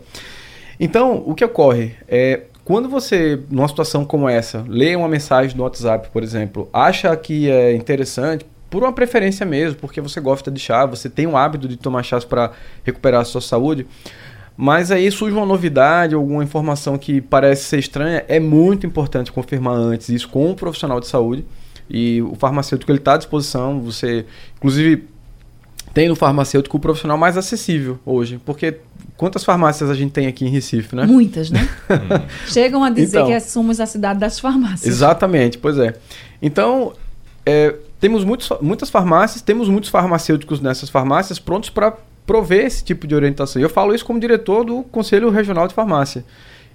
Então, 0.79 1.23
o 1.25 1.33
que 1.33 1.43
ocorre 1.43 1.95
é 2.07 2.41
quando 2.63 2.87
você, 2.87 3.41
numa 3.49 3.67
situação 3.67 4.05
como 4.05 4.29
essa, 4.29 4.63
lê 4.67 4.95
uma 4.95 5.07
mensagem 5.07 5.57
no 5.57 5.63
WhatsApp, 5.63 6.09
por 6.13 6.21
exemplo, 6.21 6.69
acha 6.71 7.15
que 7.15 7.49
é 7.49 7.73
interessante, 7.73 8.45
por 8.69 8.83
uma 8.83 8.93
preferência 8.93 9.45
mesmo, 9.45 9.77
porque 9.79 9.99
você 9.99 10.21
gosta 10.21 10.49
de 10.49 10.59
chá, 10.59 10.85
você 10.85 11.09
tem 11.09 11.27
o 11.27 11.35
hábito 11.35 11.67
de 11.67 11.75
tomar 11.75 12.03
chás 12.03 12.23
para 12.23 12.51
recuperar 12.83 13.21
a 13.21 13.25
sua 13.25 13.41
saúde, 13.41 13.85
mas 14.55 14.91
aí 14.91 15.09
surge 15.11 15.35
uma 15.35 15.45
novidade, 15.45 16.13
alguma 16.13 16.43
informação 16.43 16.97
que 16.97 17.19
parece 17.19 17.63
ser 17.63 17.79
estranha, 17.79 18.23
é 18.27 18.39
muito 18.39 18.85
importante 18.85 19.31
confirmar 19.31 19.75
antes 19.75 20.09
isso 20.09 20.29
com 20.29 20.51
um 20.51 20.53
profissional 20.53 20.99
de 20.99 21.07
saúde. 21.07 21.45
E 21.91 22.21
o 22.21 22.35
farmacêutico 22.35 22.89
ele 22.91 22.99
está 22.99 23.15
à 23.15 23.17
disposição. 23.17 23.81
Você, 23.81 24.25
inclusive, 24.57 25.07
tem 25.93 26.07
no 26.07 26.15
farmacêutico 26.15 26.77
o 26.77 26.79
profissional 26.79 27.17
mais 27.17 27.35
acessível 27.35 27.99
hoje, 28.05 28.39
porque 28.45 28.77
quantas 29.17 29.43
farmácias 29.43 29.89
a 29.89 29.93
gente 29.93 30.11
tem 30.11 30.25
aqui 30.25 30.45
em 30.45 30.49
Recife, 30.49 30.95
né? 30.95 31.05
Muitas, 31.05 31.51
né? 31.51 31.67
Chegam 32.47 32.83
a 32.83 32.89
dizer 32.89 33.19
então, 33.19 33.27
que 33.27 33.39
somos 33.41 33.79
a 33.79 33.85
cidade 33.85 34.19
das 34.19 34.39
farmácias. 34.39 34.85
Exatamente, 34.85 35.57
pois 35.57 35.77
é. 35.77 35.93
Então, 36.41 36.93
é, 37.45 37.75
temos 37.99 38.23
muitos, 38.23 38.49
muitas 38.61 38.89
farmácias, 38.89 39.41
temos 39.41 39.67
muitos 39.67 39.89
farmacêuticos 39.89 40.61
nessas 40.61 40.89
farmácias 40.89 41.39
prontos 41.39 41.69
para 41.69 41.93
prover 42.25 42.65
esse 42.65 42.83
tipo 42.83 43.05
de 43.05 43.13
orientação. 43.13 43.61
E 43.61 43.63
eu 43.63 43.69
falo 43.69 43.93
isso 43.93 44.05
como 44.05 44.19
diretor 44.19 44.63
do 44.63 44.83
Conselho 44.83 45.29
Regional 45.29 45.67
de 45.67 45.73
Farmácia. 45.73 46.23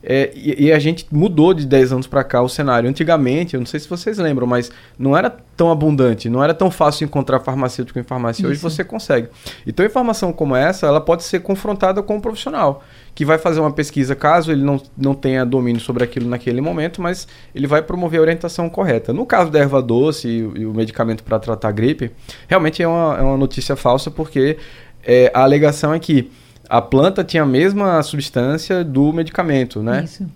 É, 0.09 0.31
e, 0.37 0.67
e, 0.67 0.73
a 0.73 0.79
gente 0.79 1.05
mudou 1.11 1.53
de 1.53 1.67
10 1.67 1.93
anos 1.93 2.07
para 2.07 2.23
cá 2.23 2.41
o 2.41 2.49
cenário. 2.49 2.89
Antigamente, 2.89 3.55
eu 3.55 3.61
não 3.61 3.67
sei 3.67 3.81
se 3.81 3.89
vocês 3.89 4.19
lembram, 4.19 4.47
mas 4.47 4.71
não 4.97 5.17
era 5.17 5.29
tão 5.57 5.69
abundante, 5.69 6.31
não 6.31 6.45
era 6.45 6.55
tão 6.55 6.71
fácil 6.71 7.05
encontrar 7.05 7.41
farmacêutico 7.41 7.99
em 7.99 8.05
farmácia. 8.05 8.43
Isso. 8.43 8.51
Hoje 8.51 8.61
você 8.61 8.85
consegue. 8.85 9.29
Então, 9.67 9.85
informação 9.85 10.33
como 10.33 10.55
essa, 10.55 10.87
ela 10.87 11.01
pode 11.01 11.25
ser 11.25 11.41
confrontada 11.41 12.05
com 12.05 12.15
um 12.15 12.21
profissional 12.21 12.85
que 13.17 13.25
vai 13.25 13.37
fazer 13.37 13.59
uma 13.59 13.73
pesquisa 13.73 14.15
caso 14.15 14.53
ele 14.53 14.63
não, 14.63 14.81
não 14.97 15.15
tenha 15.15 15.45
domínio 15.45 15.81
sobre 15.81 16.05
aquilo 16.05 16.29
naquele 16.29 16.61
momento, 16.61 17.03
mas 17.03 17.27
ele 17.53 17.67
vai 17.67 17.83
promover 17.83 18.21
a 18.21 18.23
orientação 18.23 18.69
correta. 18.69 19.13
No 19.13 19.27
caso 19.27 19.51
da 19.51 19.59
erva 19.59 19.83
doce 19.83 20.29
e, 20.29 20.61
e 20.61 20.67
o 20.67 20.73
medicamento 20.73 21.25
para 21.25 21.41
tratar 21.41 21.73
gripe, 21.73 22.13
realmente 22.47 22.81
é 22.81 22.87
uma, 22.87 23.17
é 23.19 23.23
uma 23.23 23.37
notícia 23.37 23.75
falsa, 23.75 24.09
porque 24.09 24.57
é, 25.03 25.33
a 25.35 25.43
alegação 25.43 25.93
é 25.93 25.99
que 25.99 26.31
a 26.69 26.83
planta 26.83 27.25
tinha 27.25 27.43
a 27.43 27.47
mesma 27.47 28.03
substância 28.03 28.85
do 28.85 29.13
medicamento, 29.13 29.83
né? 29.83 30.05
Isso. 30.05 30.27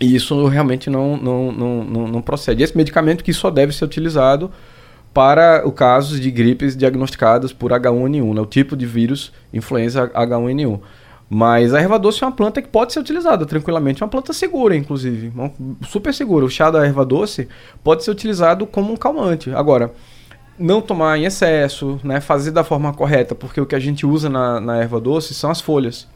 E 0.00 0.14
isso 0.16 0.46
realmente 0.46 0.90
não, 0.90 1.16
não, 1.16 1.52
não, 1.52 1.84
não, 1.84 2.08
não 2.08 2.22
procede. 2.22 2.62
Esse 2.62 2.76
medicamento 2.76 3.22
que 3.22 3.32
só 3.32 3.50
deve 3.50 3.72
ser 3.72 3.84
utilizado 3.84 4.50
para 5.14 5.62
o 5.66 5.70
caso 5.70 6.18
de 6.18 6.30
gripes 6.30 6.76
diagnosticadas 6.76 7.52
por 7.52 7.70
H1N1, 7.70 8.34
né? 8.34 8.40
o 8.40 8.46
tipo 8.46 8.76
de 8.76 8.86
vírus 8.86 9.32
influenza 9.52 10.08
H1N1. 10.08 10.80
Mas 11.28 11.72
a 11.72 11.80
erva 11.80 11.98
doce 11.98 12.22
é 12.22 12.26
uma 12.26 12.32
planta 12.32 12.60
que 12.60 12.68
pode 12.68 12.92
ser 12.92 13.00
utilizada 13.00 13.46
tranquilamente, 13.46 14.02
é 14.02 14.04
uma 14.04 14.10
planta 14.10 14.32
segura, 14.34 14.76
inclusive, 14.76 15.32
super 15.88 16.12
segura. 16.12 16.44
O 16.44 16.50
chá 16.50 16.70
da 16.70 16.84
erva 16.84 17.06
doce 17.06 17.48
pode 17.82 18.04
ser 18.04 18.10
utilizado 18.10 18.66
como 18.66 18.92
um 18.92 18.96
calmante. 18.96 19.50
Agora, 19.54 19.92
não 20.62 20.80
tomar 20.80 21.18
em 21.18 21.24
excesso, 21.24 22.00
né? 22.04 22.20
fazer 22.20 22.52
da 22.52 22.62
forma 22.62 22.92
correta, 22.94 23.34
porque 23.34 23.60
o 23.60 23.66
que 23.66 23.74
a 23.74 23.80
gente 23.80 24.06
usa 24.06 24.28
na, 24.28 24.60
na 24.60 24.76
erva 24.78 25.00
doce 25.00 25.34
são 25.34 25.50
as 25.50 25.60
folhas. 25.60 26.06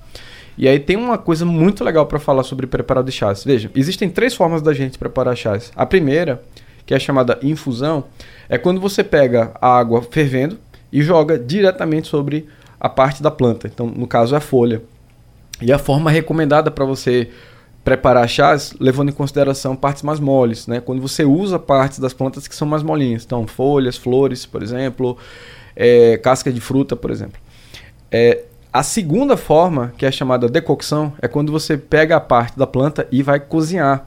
E 0.56 0.66
aí 0.66 0.78
tem 0.78 0.96
uma 0.96 1.18
coisa 1.18 1.44
muito 1.44 1.84
legal 1.84 2.06
para 2.06 2.18
falar 2.18 2.42
sobre 2.44 2.66
preparado 2.66 3.06
de 3.06 3.12
chás. 3.12 3.44
Veja, 3.44 3.70
existem 3.74 4.08
três 4.08 4.34
formas 4.34 4.62
da 4.62 4.72
gente 4.72 4.98
preparar 4.98 5.36
chás. 5.36 5.70
A 5.76 5.84
primeira, 5.84 6.42
que 6.86 6.94
é 6.94 6.98
chamada 6.98 7.38
infusão, 7.42 8.04
é 8.48 8.56
quando 8.56 8.80
você 8.80 9.04
pega 9.04 9.52
a 9.60 9.76
água 9.76 10.00
fervendo 10.00 10.56
e 10.90 11.02
joga 11.02 11.38
diretamente 11.38 12.08
sobre 12.08 12.46
a 12.80 12.88
parte 12.88 13.22
da 13.22 13.30
planta. 13.30 13.66
Então, 13.66 13.86
no 13.86 14.06
caso, 14.06 14.34
é 14.34 14.38
a 14.38 14.40
folha. 14.40 14.80
E 15.60 15.72
a 15.72 15.78
forma 15.78 16.10
recomendada 16.10 16.70
para 16.70 16.84
você 16.84 17.30
preparar 17.86 18.28
chás, 18.28 18.74
levando 18.80 19.10
em 19.10 19.12
consideração 19.12 19.76
partes 19.76 20.02
mais 20.02 20.18
moles, 20.18 20.66
né? 20.66 20.80
Quando 20.80 21.00
você 21.00 21.24
usa 21.24 21.56
partes 21.56 22.00
das 22.00 22.12
plantas 22.12 22.48
que 22.48 22.54
são 22.56 22.66
mais 22.66 22.82
molinhas, 22.82 23.24
então 23.24 23.46
folhas, 23.46 23.96
flores, 23.96 24.44
por 24.44 24.60
exemplo, 24.60 25.16
é, 25.76 26.18
casca 26.18 26.50
de 26.50 26.60
fruta, 26.60 26.96
por 26.96 27.12
exemplo. 27.12 27.40
É, 28.10 28.42
a 28.72 28.82
segunda 28.82 29.36
forma, 29.36 29.94
que 29.96 30.04
é 30.04 30.10
chamada 30.10 30.48
decocção, 30.48 31.12
é 31.22 31.28
quando 31.28 31.52
você 31.52 31.76
pega 31.76 32.16
a 32.16 32.20
parte 32.20 32.58
da 32.58 32.66
planta 32.66 33.06
e 33.12 33.22
vai 33.22 33.38
cozinhar. 33.38 34.04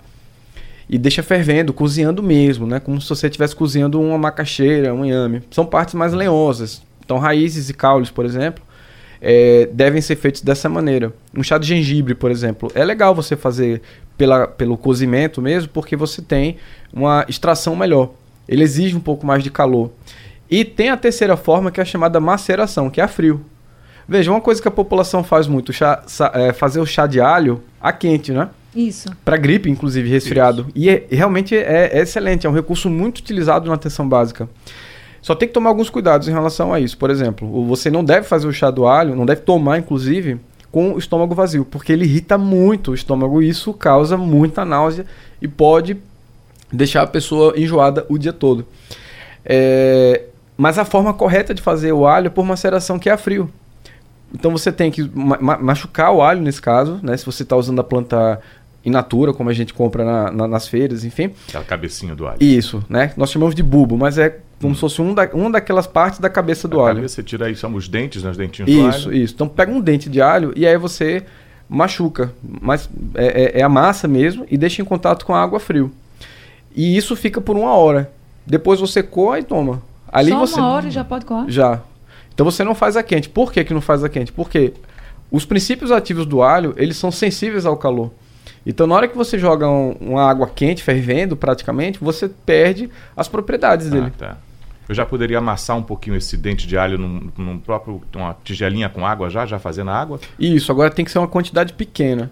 E 0.89 0.97
deixa 0.97 1.23
fervendo, 1.23 1.71
cozinhando 1.71 2.21
mesmo, 2.21 2.67
né? 2.67 2.81
Como 2.81 2.99
se 2.99 3.07
você 3.07 3.27
estivesse 3.27 3.55
cozinhando 3.55 4.01
uma 4.01 4.17
macaxeira, 4.17 4.93
um 4.93 5.05
inhame. 5.05 5.41
São 5.51 5.65
partes 5.65 5.93
mais 5.93 6.11
lenhosas. 6.11 6.81
Então, 7.05 7.17
raízes 7.17 7.69
e 7.69 7.73
caules, 7.73 8.11
por 8.11 8.25
exemplo, 8.25 8.61
é, 9.21 9.69
devem 9.71 10.01
ser 10.01 10.15
feitos 10.15 10.41
dessa 10.41 10.69
maneira. 10.69 11.13
Um 11.35 11.43
chá 11.43 11.57
de 11.57 11.67
gengibre, 11.67 12.15
por 12.15 12.31
exemplo, 12.31 12.71
é 12.73 12.83
legal 12.83 13.13
você 13.13 13.35
fazer 13.35 13.81
pela, 14.17 14.47
pelo 14.47 14.77
cozimento 14.77 15.41
mesmo, 15.41 15.69
porque 15.69 15.95
você 15.95 16.21
tem 16.21 16.57
uma 16.91 17.25
extração 17.27 17.75
melhor. 17.75 18.11
Ele 18.47 18.63
exige 18.63 18.95
um 18.95 18.99
pouco 18.99 19.25
mais 19.25 19.43
de 19.43 19.51
calor. 19.51 19.91
E 20.49 20.65
tem 20.65 20.89
a 20.89 20.97
terceira 20.97 21.37
forma, 21.37 21.71
que 21.71 21.79
é 21.79 21.83
a 21.83 21.85
chamada 21.85 22.19
maceração, 22.19 22.89
que 22.89 22.99
é 22.99 23.03
a 23.03 23.07
frio. 23.07 23.45
Veja, 24.07 24.31
uma 24.31 24.41
coisa 24.41 24.59
que 24.59 24.67
a 24.67 24.71
população 24.71 25.23
faz 25.23 25.45
muito, 25.45 25.71
chá, 25.71 26.03
é 26.33 26.51
fazer 26.51 26.79
o 26.79 26.85
chá 26.85 27.05
de 27.05 27.21
alho 27.21 27.63
a 27.79 27.93
quente, 27.93 28.31
né? 28.31 28.49
Isso. 28.75 29.09
Para 29.23 29.37
gripe, 29.37 29.69
inclusive, 29.69 30.09
resfriado. 30.09 30.61
Isso. 30.61 30.71
E 30.75 30.89
é, 30.89 31.05
realmente 31.11 31.55
é, 31.55 31.91
é 31.93 32.01
excelente, 32.01 32.47
é 32.47 32.49
um 32.49 32.53
recurso 32.53 32.89
muito 32.89 33.19
utilizado 33.19 33.67
na 33.67 33.75
atenção 33.75 34.07
básica. 34.07 34.49
Só 35.21 35.35
tem 35.35 35.47
que 35.47 35.53
tomar 35.53 35.69
alguns 35.69 35.89
cuidados 35.89 36.27
em 36.27 36.31
relação 36.31 36.73
a 36.73 36.79
isso. 36.79 36.97
Por 36.97 37.09
exemplo, 37.09 37.65
você 37.65 37.89
não 37.89 38.03
deve 38.03 38.27
fazer 38.27 38.47
o 38.47 38.53
chá 38.53 38.71
do 38.71 38.87
alho, 38.87 39.15
não 39.15 39.25
deve 39.25 39.41
tomar, 39.41 39.77
inclusive, 39.77 40.39
com 40.71 40.93
o 40.93 40.99
estômago 40.99 41.35
vazio, 41.35 41.65
porque 41.65 41.91
ele 41.91 42.05
irrita 42.05 42.37
muito 42.37 42.91
o 42.91 42.93
estômago 42.93 43.41
e 43.41 43.49
isso 43.49 43.73
causa 43.73 44.15
muita 44.17 44.63
náusea 44.63 45.05
e 45.41 45.47
pode 45.47 45.97
deixar 46.71 47.01
a 47.01 47.07
pessoa 47.07 47.53
enjoada 47.57 48.05
o 48.07 48.17
dia 48.17 48.33
todo. 48.33 48.65
É... 49.43 50.23
Mas 50.55 50.77
a 50.77 50.85
forma 50.85 51.13
correta 51.13 51.53
de 51.53 51.61
fazer 51.61 51.93
o 51.93 52.05
alho 52.05 52.27
é 52.27 52.29
por 52.29 52.45
maceração 52.45 52.99
que 52.99 53.09
é 53.09 53.13
a 53.13 53.17
frio. 53.17 53.49
Então 54.33 54.51
você 54.51 54.71
tem 54.71 54.91
que 54.91 55.09
ma 55.13 55.57
machucar 55.57 56.11
o 56.11 56.21
alho 56.21 56.41
nesse 56.41 56.61
caso, 56.61 56.99
né? 57.01 57.15
Se 57.17 57.25
você 57.25 57.43
está 57.43 57.55
usando 57.55 57.79
a 57.79 57.83
planta 57.83 58.39
in 58.85 58.91
natura, 58.91 59.33
como 59.33 59.49
a 59.49 59.53
gente 59.53 59.73
compra 59.73 60.03
na, 60.03 60.31
na, 60.31 60.47
nas 60.47 60.67
feiras, 60.67 61.03
enfim. 61.03 61.33
Aquela 61.47 61.63
cabecinha 61.63 62.13
do 62.13 62.27
alho. 62.27 62.37
Isso, 62.41 62.83
né? 62.89 63.13
Nós 63.17 63.31
chamamos 63.31 63.55
de 63.55 63.63
bulbo, 63.63 63.97
mas 63.97 64.17
é 64.17 64.39
como 64.61 64.75
se 64.75 64.81
fosse 64.81 65.01
um 65.01 65.13
da, 65.13 65.29
uma 65.33 65.51
daquelas 65.51 65.87
partes 65.87 66.19
da 66.19 66.29
cabeça 66.29 66.67
do 66.67 66.81
a 66.81 66.89
alho. 66.89 67.07
Você 67.07 67.23
tira 67.23 67.45
aí, 67.45 67.55
são 67.55 67.73
os 67.73 67.87
dentes, 67.87 68.23
né? 68.23 68.31
Os 68.31 68.37
dentinhos 68.37 68.69
isso, 68.69 68.79
do 68.79 68.87
alho. 68.87 68.97
Isso, 68.97 69.13
isso. 69.13 69.33
Então 69.33 69.47
pega 69.47 69.71
um 69.71 69.79
dente 69.79 70.09
de 70.09 70.21
alho 70.21 70.51
e 70.55 70.67
aí 70.67 70.77
você 70.77 71.23
machuca. 71.69 72.33
Mas 72.43 72.89
é, 73.15 73.25
é, 73.25 73.59
é, 73.59 73.63
a 73.63 73.69
massa 73.69 74.07
mesmo 74.07 74.45
e 74.49 74.57
deixa 74.57 74.81
em 74.81 74.85
contato 74.85 75.25
com 75.25 75.33
a 75.33 75.41
água 75.41 75.59
frio. 75.59 75.91
E 76.75 76.97
isso 76.97 77.15
fica 77.15 77.39
por 77.39 77.55
uma 77.55 77.73
hora. 77.73 78.11
Depois 78.45 78.79
você 78.79 79.01
coa 79.01 79.39
e 79.39 79.43
toma. 79.43 79.81
Ali 80.11 80.31
Só 80.31 80.39
você... 80.39 80.59
uma 80.59 80.69
hora 80.69 80.87
e 80.87 80.91
já 80.91 81.03
pode 81.03 81.25
coar? 81.25 81.45
Já. 81.47 81.81
Então 82.33 82.45
você 82.45 82.63
não 82.63 82.75
faz 82.75 82.97
a 82.97 83.03
quente. 83.03 83.29
Por 83.29 83.51
que, 83.51 83.63
que 83.63 83.73
não 83.73 83.81
faz 83.81 84.03
a 84.03 84.09
quente? 84.09 84.31
Porque 84.31 84.73
os 85.31 85.45
princípios 85.45 85.91
ativos 85.91 86.25
do 86.25 86.41
alho, 86.41 86.73
eles 86.77 86.97
são 86.97 87.11
sensíveis 87.11 87.65
ao 87.65 87.77
calor. 87.77 88.11
Então, 88.65 88.85
na 88.85 88.95
hora 88.95 89.07
que 89.07 89.15
você 89.15 89.37
joga 89.37 89.69
um, 89.69 89.95
uma 90.01 90.29
água 90.29 90.47
quente, 90.47 90.83
fervendo 90.83 91.35
praticamente, 91.35 91.99
você 91.99 92.27
perde 92.27 92.89
as 93.15 93.27
propriedades 93.27 93.87
ah, 93.87 93.89
dele. 93.89 94.13
Tá. 94.17 94.37
Eu 94.89 94.95
já 94.95 95.05
poderia 95.05 95.37
amassar 95.37 95.77
um 95.77 95.83
pouquinho 95.83 96.15
esse 96.15 96.35
dente 96.35 96.67
de 96.67 96.75
alho 96.75 96.97
num, 96.97 97.29
num 97.37 97.59
próprio 97.59 98.01
uma 98.15 98.35
tigelinha 98.43 98.89
com 98.89 99.05
água 99.05 99.29
já, 99.29 99.45
já 99.45 99.59
fazendo 99.59 99.91
água? 99.91 100.19
Isso, 100.39 100.71
agora 100.71 100.89
tem 100.89 101.05
que 101.05 101.11
ser 101.11 101.19
uma 101.19 101.27
quantidade 101.27 101.73
pequena. 101.73 102.31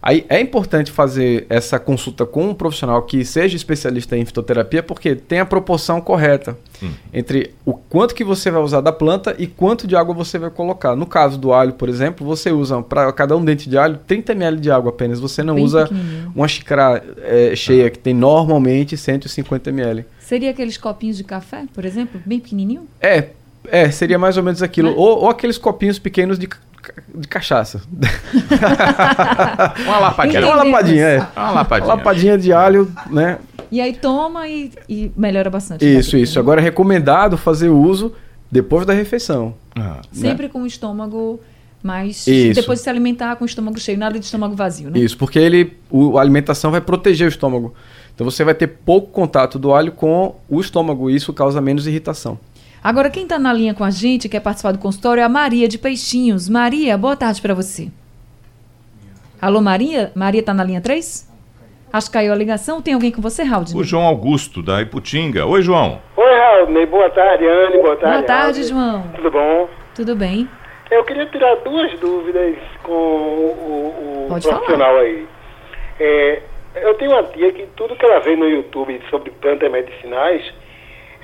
Aí 0.00 0.24
é 0.28 0.40
importante 0.40 0.92
fazer 0.92 1.46
essa 1.50 1.80
consulta 1.80 2.24
com 2.24 2.50
um 2.50 2.54
profissional 2.54 3.02
que 3.02 3.24
seja 3.24 3.56
especialista 3.56 4.16
em 4.16 4.24
fitoterapia, 4.24 4.80
porque 4.80 5.16
tem 5.16 5.40
a 5.40 5.44
proporção 5.44 6.00
correta 6.00 6.56
hum. 6.80 6.90
entre 7.12 7.52
o 7.64 7.74
quanto 7.74 8.14
que 8.14 8.22
você 8.22 8.48
vai 8.48 8.62
usar 8.62 8.82
da 8.82 8.92
planta 8.92 9.34
e 9.36 9.48
quanto 9.48 9.84
de 9.84 9.96
água 9.96 10.14
você 10.14 10.38
vai 10.38 10.50
colocar. 10.50 10.94
No 10.94 11.06
caso 11.06 11.36
do 11.36 11.52
alho, 11.52 11.72
por 11.72 11.88
exemplo, 11.88 12.24
você 12.24 12.52
usa 12.52 12.80
para 12.82 13.12
cada 13.12 13.36
um 13.36 13.44
dente 13.44 13.68
de 13.68 13.76
alho 13.76 13.98
30 14.06 14.30
ml 14.30 14.60
de 14.60 14.70
água 14.70 14.90
apenas. 14.90 15.18
Você 15.18 15.42
não 15.42 15.56
Bem 15.56 15.64
usa 15.64 15.90
uma 16.32 16.46
xícara 16.46 17.02
é, 17.24 17.56
cheia 17.56 17.90
que 17.90 17.98
tem 17.98 18.14
normalmente 18.14 18.96
150 18.96 19.70
ml. 19.70 20.04
Seria 20.26 20.50
aqueles 20.50 20.76
copinhos 20.76 21.16
de 21.16 21.22
café, 21.22 21.66
por 21.72 21.84
exemplo, 21.84 22.20
bem 22.26 22.40
pequenininho? 22.40 22.88
É, 23.00 23.28
é, 23.68 23.88
seria 23.92 24.18
mais 24.18 24.36
ou 24.36 24.42
menos 24.42 24.60
aquilo. 24.60 24.92
Ou, 24.96 25.20
ou, 25.22 25.30
aqueles 25.30 25.56
copinhos 25.56 26.00
pequenos 26.00 26.36
de 26.36 26.48
de 27.14 27.28
cachaça. 27.28 27.82
uma 29.86 29.98
lapadinha. 29.98 30.46
Uma 30.46 30.54
lapadinha, 30.56 31.04
é. 31.04 31.18
Uma 31.18 31.50
lapadinha. 31.50 31.88
Uma 31.88 31.94
lapadinha 31.94 32.38
de 32.38 32.52
alho, 32.52 32.92
né? 33.08 33.38
E 33.70 33.80
aí 33.80 33.92
toma 33.92 34.48
e, 34.48 34.72
e 34.88 35.12
melhora 35.16 35.50
bastante. 35.50 35.84
Isso, 35.84 36.16
isso. 36.16 36.38
Agora 36.38 36.60
é 36.60 36.64
recomendado 36.64 37.36
fazer 37.36 37.68
o 37.68 37.78
uso 37.78 38.12
depois 38.50 38.84
da 38.84 38.92
refeição. 38.92 39.54
Ah. 39.76 40.00
Sempre 40.12 40.46
né? 40.46 40.52
com 40.52 40.62
o 40.62 40.66
estômago 40.66 41.40
mais. 41.82 42.26
Isso. 42.26 42.60
Depois 42.60 42.80
de 42.80 42.84
se 42.84 42.90
alimentar 42.90 43.36
com 43.36 43.44
o 43.44 43.46
estômago 43.46 43.78
cheio, 43.78 43.98
nada 43.98 44.18
de 44.18 44.24
estômago 44.24 44.54
vazio, 44.54 44.90
né? 44.90 44.98
Isso, 44.98 45.16
porque 45.16 45.38
ele, 45.38 45.72
o, 45.90 46.18
a 46.18 46.20
alimentação 46.20 46.70
vai 46.70 46.80
proteger 46.80 47.26
o 47.26 47.30
estômago. 47.30 47.74
Então 48.16 48.24
você 48.28 48.42
vai 48.42 48.54
ter 48.54 48.66
pouco 48.66 49.08
contato 49.08 49.58
do 49.58 49.74
alho 49.74 49.92
com 49.92 50.36
o 50.48 50.58
estômago 50.58 51.10
e 51.10 51.14
isso 51.14 51.34
causa 51.34 51.60
menos 51.60 51.86
irritação. 51.86 52.40
Agora, 52.82 53.10
quem 53.10 53.24
está 53.24 53.38
na 53.38 53.52
linha 53.52 53.74
com 53.74 53.84
a 53.84 53.90
gente, 53.90 54.26
quer 54.26 54.40
participar 54.40 54.72
do 54.72 54.78
consultório, 54.78 55.20
é 55.20 55.24
a 55.24 55.28
Maria 55.28 55.68
de 55.68 55.76
Peixinhos. 55.76 56.48
Maria, 56.48 56.96
boa 56.96 57.14
tarde 57.14 57.42
para 57.42 57.52
você. 57.52 57.88
Alô, 59.40 59.60
Maria? 59.60 60.12
Maria 60.14 60.40
está 60.40 60.54
na 60.54 60.64
linha 60.64 60.80
3? 60.80 61.30
Acho 61.92 62.06
que 62.06 62.14
caiu 62.14 62.32
a 62.32 62.36
ligação. 62.36 62.80
Tem 62.80 62.94
alguém 62.94 63.12
com 63.12 63.20
você, 63.20 63.42
Raul? 63.42 63.66
O 63.74 63.84
João 63.84 64.06
Augusto, 64.06 64.62
da 64.62 64.80
Iputinga. 64.80 65.44
Oi, 65.44 65.60
João. 65.60 66.00
Oi, 66.16 66.38
Raul. 66.38 66.86
Boa 66.86 67.10
tarde, 67.10 67.46
Anne. 67.46 67.82
Boa 67.82 67.96
tarde. 67.96 68.16
Boa 68.16 68.26
tarde, 68.26 68.62
João. 68.64 69.02
Tudo 69.14 69.30
bom? 69.30 69.68
Tudo 69.94 70.16
bem. 70.16 70.48
Eu 70.90 71.04
queria 71.04 71.26
tirar 71.26 71.56
duas 71.56 71.98
dúvidas 71.98 72.56
com 72.82 72.92
o, 72.92 74.24
o 74.24 74.26
profissional 74.28 74.88
falar. 74.88 75.00
aí. 75.00 75.26
É, 75.98 76.42
eu 76.76 76.94
tenho 76.94 77.12
uma 77.12 77.22
tia 77.24 77.52
que 77.52 77.66
tudo 77.76 77.96
que 77.96 78.04
ela 78.04 78.20
vê 78.20 78.36
no 78.36 78.48
YouTube 78.48 79.00
sobre 79.10 79.30
plantas 79.30 79.70
medicinais 79.70 80.42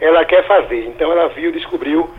ela 0.01 0.25
quer 0.25 0.45
fazer. 0.47 0.87
Então 0.87 1.13
ela 1.13 1.29
viu, 1.29 1.53
descobriu 1.53 2.11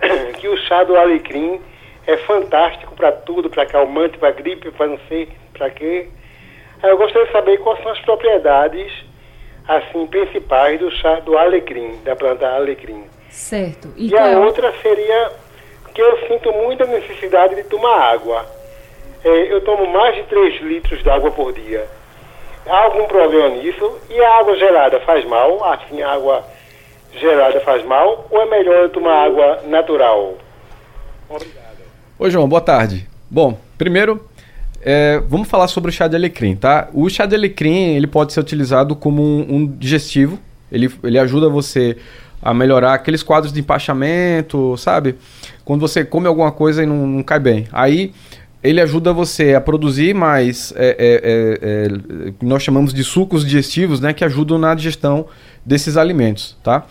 que 0.38 0.48
o 0.48 0.56
chá 0.58 0.84
do 0.84 0.96
alecrim 0.96 1.60
é 2.06 2.16
fantástico 2.18 2.94
para 2.94 3.12
tudo, 3.12 3.50
para 3.50 3.66
calmante, 3.66 4.18
para 4.18 4.30
gripe, 4.30 4.70
para 4.70 4.86
não 4.86 4.98
sei 5.08 5.28
para 5.52 5.70
quê. 5.70 6.08
Eu 6.82 6.96
gostaria 6.96 7.26
de 7.26 7.32
saber 7.32 7.58
quais 7.58 7.82
são 7.82 7.92
as 7.92 8.00
propriedades 8.00 8.92
assim 9.66 10.06
principais 10.06 10.80
do 10.80 10.90
chá 10.90 11.20
do 11.20 11.38
alecrim, 11.38 12.00
da 12.04 12.16
planta 12.16 12.48
alecrim. 12.48 13.04
Certo. 13.30 13.92
E, 13.96 14.10
e 14.10 14.16
a 14.16 14.28
é 14.28 14.36
outra 14.36 14.72
seria 14.82 15.32
que 15.94 16.00
eu 16.00 16.28
sinto 16.28 16.52
muita 16.52 16.84
necessidade 16.86 17.54
de 17.54 17.64
tomar 17.64 18.12
água. 18.12 18.46
É, 19.24 19.52
eu 19.52 19.60
tomo 19.60 19.86
mais 19.86 20.16
de 20.16 20.24
3 20.24 20.60
litros 20.62 21.02
de 21.02 21.10
água 21.10 21.30
por 21.30 21.52
dia. 21.52 21.86
Há 22.66 22.84
algum 22.84 23.06
problema 23.06 23.48
nisso? 23.56 23.98
E 24.08 24.20
a 24.20 24.38
água 24.38 24.56
gelada 24.56 25.00
faz 25.00 25.26
mal? 25.26 25.64
Assim, 25.72 26.00
a 26.00 26.12
água 26.12 26.44
gelada 27.18 27.60
faz 27.60 27.84
mal 27.84 28.26
ou 28.30 28.40
é 28.40 28.46
melhor 28.46 28.84
eu 28.84 28.88
tomar 28.88 29.26
água 29.26 29.60
natural? 29.66 30.34
Obrigado. 31.28 31.78
Oi, 32.18 32.30
João, 32.30 32.48
boa 32.48 32.60
tarde. 32.60 33.08
Bom, 33.28 33.58
primeiro, 33.76 34.24
é, 34.80 35.20
vamos 35.26 35.48
falar 35.48 35.66
sobre 35.66 35.90
o 35.90 35.92
chá 35.92 36.06
de 36.06 36.14
alecrim, 36.14 36.54
tá? 36.54 36.88
O 36.94 37.08
chá 37.10 37.26
de 37.26 37.34
alecrim 37.34 37.96
ele 37.96 38.06
pode 38.06 38.32
ser 38.32 38.40
utilizado 38.40 38.94
como 38.94 39.22
um, 39.22 39.46
um 39.48 39.66
digestivo. 39.66 40.38
Ele, 40.70 40.88
ele 41.02 41.18
ajuda 41.18 41.48
você 41.48 41.96
a 42.40 42.54
melhorar 42.54 42.94
aqueles 42.94 43.22
quadros 43.22 43.52
de 43.52 43.60
empachamento, 43.60 44.76
sabe? 44.76 45.16
Quando 45.64 45.80
você 45.80 46.04
come 46.04 46.26
alguma 46.28 46.52
coisa 46.52 46.82
e 46.82 46.86
não, 46.86 47.06
não 47.06 47.22
cai 47.22 47.40
bem. 47.40 47.66
Aí 47.72 48.12
ele 48.62 48.80
ajuda 48.80 49.12
você 49.12 49.54
a 49.54 49.60
produzir 49.60 50.14
mais, 50.14 50.72
é, 50.76 50.96
é, 50.98 51.20
é, 51.24 52.28
é 52.28 52.32
nós 52.42 52.62
chamamos 52.62 52.94
de 52.94 53.02
sucos 53.02 53.44
digestivos, 53.44 54.00
né? 54.00 54.12
Que 54.12 54.24
ajudam 54.24 54.58
na 54.58 54.74
digestão 54.74 55.26
desses 55.64 55.96
alimentos, 55.96 56.56
tá? 56.62 56.84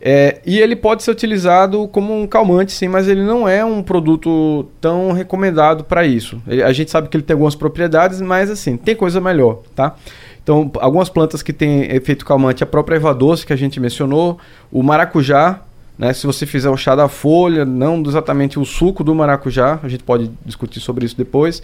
É, 0.00 0.40
e 0.46 0.58
ele 0.58 0.76
pode 0.76 1.02
ser 1.02 1.10
utilizado 1.10 1.88
como 1.88 2.16
um 2.16 2.26
calmante, 2.26 2.70
sim, 2.70 2.86
mas 2.86 3.08
ele 3.08 3.22
não 3.22 3.48
é 3.48 3.64
um 3.64 3.82
produto 3.82 4.66
tão 4.80 5.10
recomendado 5.10 5.82
para 5.84 6.06
isso. 6.06 6.40
a 6.64 6.72
gente 6.72 6.90
sabe 6.90 7.08
que 7.08 7.16
ele 7.16 7.24
tem 7.24 7.34
algumas 7.34 7.56
propriedades, 7.56 8.20
mas 8.20 8.48
assim, 8.48 8.76
tem 8.76 8.94
coisa 8.94 9.20
melhor, 9.20 9.62
tá? 9.74 9.96
Então, 10.42 10.70
algumas 10.80 11.10
plantas 11.10 11.42
que 11.42 11.52
têm 11.52 11.94
efeito 11.94 12.24
calmante, 12.24 12.62
a 12.62 12.66
própria 12.66 12.96
erva 12.96 13.12
doce 13.12 13.44
que 13.44 13.52
a 13.52 13.56
gente 13.56 13.78
mencionou, 13.78 14.38
o 14.72 14.82
maracujá, 14.82 15.60
né? 15.98 16.12
Se 16.12 16.26
você 16.26 16.46
fizer 16.46 16.70
o 16.70 16.76
chá 16.76 16.94
da 16.94 17.08
folha, 17.08 17.64
não 17.64 18.02
exatamente 18.06 18.58
o 18.58 18.64
suco 18.64 19.02
do 19.02 19.14
maracujá, 19.14 19.80
a 19.82 19.88
gente 19.88 20.04
pode 20.04 20.30
discutir 20.46 20.80
sobre 20.80 21.04
isso 21.04 21.16
depois. 21.16 21.62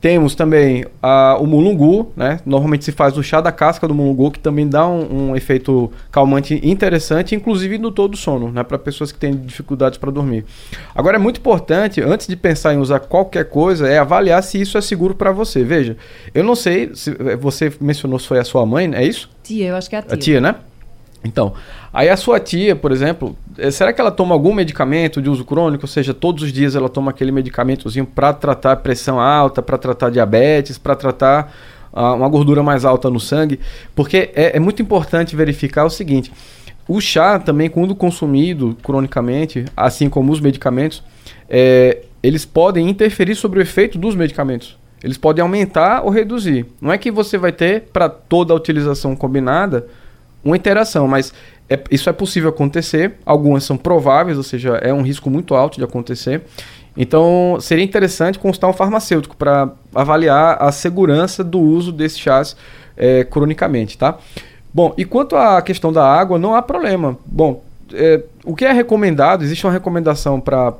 Temos 0.00 0.34
também 0.34 0.86
a, 1.02 1.36
o 1.38 1.46
mulungu, 1.46 2.10
né? 2.16 2.40
Normalmente 2.46 2.86
se 2.86 2.92
faz 2.92 3.18
o 3.18 3.22
chá 3.22 3.38
da 3.38 3.52
casca 3.52 3.86
do 3.86 3.94
mulungu, 3.94 4.30
que 4.30 4.38
também 4.38 4.66
dá 4.66 4.88
um, 4.88 5.30
um 5.30 5.36
efeito 5.36 5.92
calmante 6.10 6.58
interessante, 6.62 7.34
inclusive 7.34 7.76
no 7.76 7.90
todo 7.90 8.16
sono, 8.16 8.50
né? 8.50 8.62
Para 8.62 8.78
pessoas 8.78 9.12
que 9.12 9.18
têm 9.18 9.36
dificuldades 9.36 9.98
para 9.98 10.10
dormir. 10.10 10.46
Agora 10.94 11.16
é 11.16 11.18
muito 11.18 11.38
importante, 11.38 12.00
antes 12.00 12.26
de 12.26 12.34
pensar 12.34 12.72
em 12.72 12.78
usar 12.78 13.00
qualquer 13.00 13.44
coisa, 13.50 13.86
é 13.86 13.98
avaliar 13.98 14.42
se 14.42 14.58
isso 14.58 14.78
é 14.78 14.80
seguro 14.80 15.14
para 15.14 15.32
você. 15.32 15.62
Veja, 15.62 15.98
eu 16.34 16.42
não 16.42 16.54
sei 16.54 16.92
se 16.94 17.14
você 17.38 17.70
mencionou 17.78 18.18
se 18.18 18.26
foi 18.26 18.38
a 18.38 18.44
sua 18.44 18.64
mãe, 18.64 18.90
é 18.94 19.04
isso? 19.04 19.28
Tia, 19.42 19.68
eu 19.68 19.76
acho 19.76 19.90
que 19.90 19.96
é 19.96 19.98
a 19.98 20.02
tia. 20.02 20.14
A 20.14 20.16
tia, 20.16 20.40
né? 20.40 20.54
Então, 21.22 21.52
aí 21.92 22.08
a 22.08 22.16
sua 22.16 22.40
tia, 22.40 22.76
por 22.76 22.92
exemplo, 22.92 23.36
eh, 23.58 23.70
será 23.70 23.92
que 23.92 24.00
ela 24.00 24.10
toma 24.10 24.34
algum 24.34 24.52
medicamento 24.54 25.20
de 25.20 25.28
uso 25.28 25.44
crônico? 25.44 25.84
Ou 25.84 25.88
seja, 25.88 26.14
todos 26.14 26.44
os 26.44 26.52
dias 26.52 26.74
ela 26.74 26.88
toma 26.88 27.10
aquele 27.10 27.32
medicamentozinho 27.32 28.06
para 28.06 28.32
tratar 28.32 28.76
pressão 28.76 29.20
alta, 29.20 29.62
para 29.62 29.76
tratar 29.78 30.10
diabetes, 30.10 30.78
para 30.78 30.94
tratar 30.94 31.52
uh, 31.92 32.14
uma 32.14 32.28
gordura 32.28 32.62
mais 32.62 32.84
alta 32.84 33.10
no 33.10 33.20
sangue? 33.20 33.60
Porque 33.94 34.30
é, 34.34 34.56
é 34.56 34.60
muito 34.60 34.80
importante 34.80 35.34
verificar 35.36 35.84
o 35.84 35.90
seguinte: 35.90 36.32
o 36.88 37.00
chá 37.00 37.38
também, 37.38 37.70
quando 37.70 37.94
consumido 37.94 38.76
cronicamente, 38.82 39.64
assim 39.76 40.08
como 40.08 40.32
os 40.32 40.40
medicamentos, 40.40 41.02
é, 41.48 42.02
eles 42.22 42.44
podem 42.44 42.88
interferir 42.88 43.34
sobre 43.34 43.60
o 43.60 43.62
efeito 43.62 43.98
dos 43.98 44.14
medicamentos. 44.14 44.78
Eles 45.02 45.16
podem 45.16 45.40
aumentar 45.40 46.02
ou 46.02 46.10
reduzir. 46.10 46.66
Não 46.80 46.92
é 46.92 46.98
que 46.98 47.10
você 47.10 47.38
vai 47.38 47.52
ter 47.52 47.84
para 47.92 48.08
toda 48.08 48.52
a 48.52 48.56
utilização 48.56 49.16
combinada 49.16 49.86
uma 50.44 50.56
interação, 50.56 51.06
mas 51.06 51.32
é, 51.70 51.80
isso 51.90 52.10
é 52.10 52.12
possível 52.12 52.50
acontecer. 52.50 53.14
Algumas 53.24 53.62
são 53.64 53.76
prováveis, 53.76 54.36
ou 54.36 54.42
seja, 54.42 54.70
é 54.82 54.92
um 54.92 55.02
risco 55.02 55.30
muito 55.30 55.54
alto 55.54 55.78
de 55.78 55.84
acontecer. 55.84 56.42
Então, 56.96 57.56
seria 57.60 57.84
interessante 57.84 58.38
constar 58.38 58.68
um 58.68 58.72
farmacêutico 58.72 59.36
para 59.36 59.70
avaliar 59.94 60.60
a 60.60 60.72
segurança 60.72 61.44
do 61.44 61.60
uso 61.60 61.92
desses 61.92 62.18
chás 62.18 62.56
é, 62.96 63.22
cronicamente, 63.22 63.96
tá? 63.96 64.18
Bom, 64.74 64.92
e 64.98 65.04
quanto 65.04 65.36
à 65.36 65.62
questão 65.62 65.92
da 65.92 66.04
água, 66.04 66.38
não 66.38 66.54
há 66.54 66.60
problema. 66.60 67.16
Bom, 67.24 67.62
é, 67.92 68.22
o 68.44 68.54
que 68.54 68.64
é 68.64 68.72
recomendado, 68.72 69.42
existe 69.42 69.64
uma 69.64 69.72
recomendação 69.72 70.40
para 70.40 70.72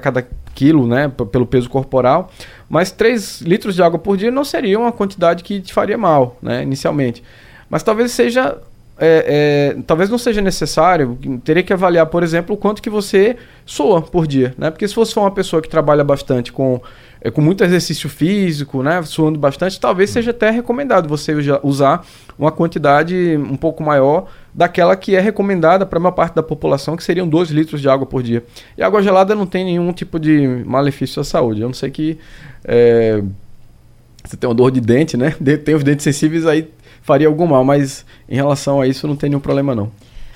cada 0.00 0.26
quilo, 0.54 0.86
né, 0.86 1.10
pelo 1.30 1.46
peso 1.46 1.68
corporal, 1.68 2.30
mas 2.68 2.90
3 2.90 3.42
litros 3.42 3.74
de 3.74 3.82
água 3.82 3.98
por 3.98 4.16
dia 4.16 4.30
não 4.30 4.44
seria 4.44 4.78
uma 4.78 4.90
quantidade 4.90 5.44
que 5.44 5.60
te 5.60 5.72
faria 5.72 5.98
mal, 5.98 6.36
né, 6.40 6.62
inicialmente. 6.62 7.22
Mas 7.68 7.82
talvez 7.82 8.12
seja 8.12 8.58
é, 8.98 9.74
é, 9.76 9.82
talvez 9.86 10.08
não 10.08 10.16
seja 10.16 10.40
necessário, 10.40 11.18
teria 11.44 11.62
que 11.62 11.72
avaliar, 11.72 12.06
por 12.06 12.22
exemplo, 12.22 12.54
o 12.54 12.58
quanto 12.58 12.80
que 12.80 12.88
você 12.88 13.36
soa 13.66 14.00
por 14.00 14.26
dia, 14.26 14.54
né? 14.56 14.70
Porque 14.70 14.88
se 14.88 14.94
você 14.94 15.12
for 15.12 15.20
uma 15.20 15.30
pessoa 15.30 15.60
que 15.60 15.68
trabalha 15.68 16.02
bastante 16.02 16.50
com, 16.50 16.80
é, 17.20 17.30
com 17.30 17.42
muito 17.42 17.62
exercício 17.62 18.08
físico, 18.08 18.82
né? 18.82 19.02
Suando 19.02 19.38
bastante, 19.38 19.78
talvez 19.78 20.08
seja 20.08 20.30
até 20.30 20.50
recomendado 20.50 21.08
você 21.08 21.34
usar 21.62 22.06
uma 22.38 22.50
quantidade 22.50 23.36
um 23.36 23.56
pouco 23.56 23.82
maior 23.82 24.28
daquela 24.54 24.96
que 24.96 25.14
é 25.14 25.20
recomendada 25.20 25.84
para 25.84 25.98
a 25.98 26.00
maior 26.00 26.12
parte 26.12 26.34
da 26.34 26.42
população, 26.42 26.96
que 26.96 27.04
seriam 27.04 27.28
2 27.28 27.50
litros 27.50 27.82
de 27.82 27.88
água 27.90 28.06
por 28.06 28.22
dia. 28.22 28.42
E 28.78 28.82
água 28.82 29.02
gelada 29.02 29.34
não 29.34 29.44
tem 29.44 29.62
nenhum 29.62 29.92
tipo 29.92 30.18
de 30.18 30.64
malefício 30.64 31.20
à 31.20 31.24
saúde. 31.24 31.60
Eu 31.60 31.68
não 31.68 31.74
sei 31.74 31.90
que 31.90 32.18
é, 32.64 33.22
você 34.24 34.36
tem 34.36 34.48
uma 34.48 34.54
dor 34.54 34.70
de 34.70 34.80
dente, 34.80 35.16
né? 35.16 35.34
Tem 35.64 35.74
os 35.74 35.84
dentes 35.84 36.02
sensíveis 36.02 36.46
aí 36.46 36.68
faria 37.06 37.28
algum 37.28 37.46
mal, 37.46 37.64
mas 37.64 38.04
em 38.28 38.34
relação 38.34 38.80
a 38.80 38.86
isso 38.86 39.06
não 39.06 39.16
tem 39.16 39.30
nenhum 39.30 39.40
problema 39.40 39.74
não. 39.74 39.92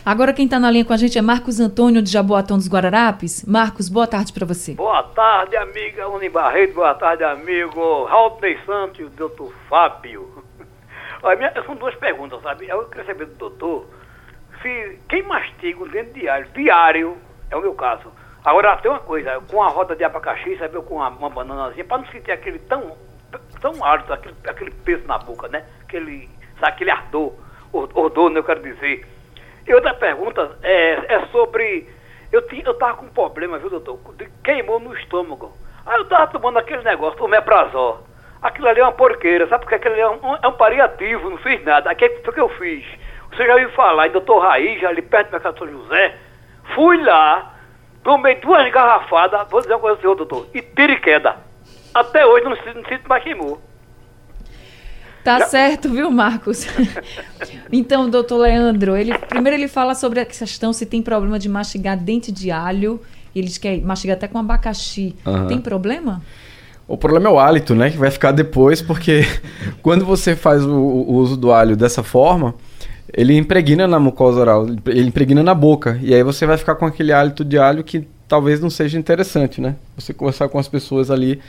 Agora 0.06 0.32
quem 0.32 0.44
está 0.44 0.58
na 0.58 0.70
linha 0.70 0.84
com 0.84 0.92
a 0.92 0.96
gente 0.96 1.18
é 1.18 1.22
Marcos 1.22 1.60
Antônio 1.60 2.00
de 2.00 2.10
Jaboatão 2.10 2.56
dos 2.56 2.68
Guararapes. 2.68 3.44
Marcos, 3.44 3.88
boa 3.88 4.06
tarde 4.06 4.32
para 4.32 4.46
você. 4.46 4.74
Boa 4.74 5.02
tarde, 5.02 5.56
amiga 5.56 6.08
Uni 6.08 6.28
Barreto. 6.30 6.74
Boa 6.74 6.94
tarde, 6.94 7.24
amigo 7.24 8.04
Raul 8.04 8.38
Santos 8.64 9.00
e 9.00 9.04
o 9.04 9.10
doutor 9.10 9.52
Fábio. 9.68 10.44
Olha, 11.22 11.36
minha, 11.36 11.52
são 11.66 11.74
duas 11.74 11.94
perguntas, 11.96 12.40
sabe? 12.40 12.68
Eu 12.68 12.84
queria 12.84 13.04
saber 13.04 13.26
do 13.26 13.34
doutor 13.34 13.86
se 14.62 14.98
quem 15.08 15.22
mastiga 15.24 15.82
o 15.82 15.88
dente 15.88 16.12
diário, 16.20 16.46
diário, 16.54 17.16
é 17.50 17.56
o 17.56 17.60
meu 17.60 17.74
caso. 17.74 18.12
Agora 18.44 18.76
tem 18.76 18.90
uma 18.90 19.00
coisa, 19.00 19.40
com 19.50 19.62
a 19.62 19.68
roda 19.68 19.94
de 19.96 20.04
abacaxi, 20.04 20.56
sabe, 20.56 20.80
com 20.82 20.94
uma, 20.94 21.08
uma 21.08 21.28
bananazinha, 21.30 21.84
para 21.84 21.98
não 21.98 22.06
sentir 22.06 22.30
aquele 22.30 22.58
tão 22.60 22.96
tão 23.60 23.84
alto, 23.84 24.12
aquele, 24.12 24.34
aquele 24.46 24.70
peso 24.70 25.06
na 25.06 25.18
boca, 25.18 25.46
né? 25.48 25.64
Aquele, 25.82 26.28
sabe, 26.60 26.72
aquele 26.72 26.90
ardor, 26.90 27.32
odor, 27.72 28.30
né, 28.30 28.38
eu 28.38 28.44
quero 28.44 28.62
dizer. 28.62 29.06
E 29.66 29.74
outra 29.74 29.94
pergunta 29.94 30.58
é, 30.62 31.14
é 31.14 31.26
sobre. 31.32 31.88
Eu, 32.32 32.42
tinha, 32.42 32.62
eu 32.64 32.74
tava 32.74 32.98
com 32.98 33.06
um 33.06 33.10
problema, 33.10 33.58
viu, 33.58 33.70
doutor? 33.70 33.98
Queimou 34.44 34.78
no 34.78 34.96
estômago. 34.96 35.52
Aí 35.84 35.98
eu 35.98 36.04
tava 36.04 36.28
tomando 36.28 36.58
aquele 36.58 36.82
negócio, 36.82 37.22
o 37.22 37.28
meprazol. 37.28 38.06
Aquilo 38.42 38.68
ali 38.68 38.80
é 38.80 38.82
uma 38.82 38.92
porqueira, 38.92 39.46
sabe? 39.48 39.64
Porque 39.64 39.74
aquilo 39.74 39.94
ali 39.94 40.02
é 40.02 40.08
um, 40.08 40.36
é 40.36 40.48
um 40.48 41.30
não 41.30 41.38
fiz 41.38 41.62
nada. 41.64 41.90
Aqui 41.90 42.08
foi 42.08 42.30
o 42.30 42.32
que 42.32 42.40
eu 42.40 42.48
fiz. 42.50 42.84
Você 43.30 43.46
já 43.46 43.54
ouviu 43.54 43.70
falar 43.70 44.08
em 44.08 44.12
doutor 44.12 44.38
Raiz, 44.40 44.82
ali 44.84 45.02
perto 45.02 45.28
do 45.28 45.32
Mercado 45.32 45.58
São 45.58 45.68
José? 45.68 46.16
Fui 46.74 47.02
lá, 47.02 47.54
tomei 48.02 48.36
duas 48.36 48.70
garrafadas, 48.72 49.48
vou 49.50 49.60
dizer 49.60 49.74
uma 49.74 49.80
coisa 49.80 49.96
ao 49.96 50.00
senhor, 50.00 50.14
doutor, 50.14 50.46
e 50.54 50.62
tiro 50.62 50.92
e 50.92 51.00
queda. 51.00 51.36
Até 51.94 52.24
hoje 52.24 52.44
não, 52.44 52.50
não 52.50 52.84
sinto 52.88 53.08
mais 53.08 53.22
queimou. 53.22 53.60
Tá 55.24 55.46
certo, 55.46 55.88
viu, 55.88 56.10
Marcos? 56.10 56.66
então, 57.70 58.08
doutor 58.08 58.38
Leandro, 58.38 58.96
ele, 58.96 59.16
primeiro 59.18 59.58
ele 59.58 59.68
fala 59.68 59.94
sobre 59.94 60.20
a 60.20 60.24
questão 60.24 60.72
se 60.72 60.86
tem 60.86 61.02
problema 61.02 61.38
de 61.38 61.48
mastigar 61.48 61.96
dente 61.96 62.32
de 62.32 62.50
alho. 62.50 63.00
Ele 63.34 63.46
diz 63.46 63.58
que 63.58 63.68
é 63.68 63.80
mastigar 63.80 64.16
até 64.16 64.26
com 64.26 64.38
abacaxi. 64.38 65.14
Uhum. 65.26 65.46
Tem 65.46 65.60
problema? 65.60 66.22
O 66.88 66.96
problema 66.96 67.28
é 67.28 67.32
o 67.32 67.38
hálito, 67.38 67.74
né? 67.74 67.90
Que 67.90 67.96
vai 67.96 68.10
ficar 68.10 68.32
depois, 68.32 68.82
porque 68.82 69.24
quando 69.82 70.04
você 70.04 70.34
faz 70.34 70.64
o, 70.64 70.72
o, 70.72 71.14
uso 71.14 71.36
do 71.36 71.52
alho 71.52 71.76
dessa 71.76 72.02
forma, 72.02 72.54
ele 73.12 73.36
impregna 73.36 73.86
na 73.86 74.00
mucosa 74.00 74.40
oral, 74.40 74.66
ele 74.86 75.06
impregna 75.06 75.42
na 75.42 75.54
boca. 75.54 75.98
E 76.02 76.14
aí 76.14 76.22
você 76.22 76.46
vai 76.46 76.56
ficar 76.56 76.74
com 76.74 76.86
aquele 76.86 77.12
hálito 77.12 77.44
de 77.44 77.58
alho 77.58 77.84
que 77.84 78.08
talvez 78.26 78.60
não 78.60 78.70
seja 78.70 78.98
interessante, 78.98 79.60
né? 79.60 79.76
Você 79.96 80.12
conversar 80.12 80.48
com 80.48 80.58
as 80.58 80.66
pessoas 80.66 81.10
ali. 81.10 81.40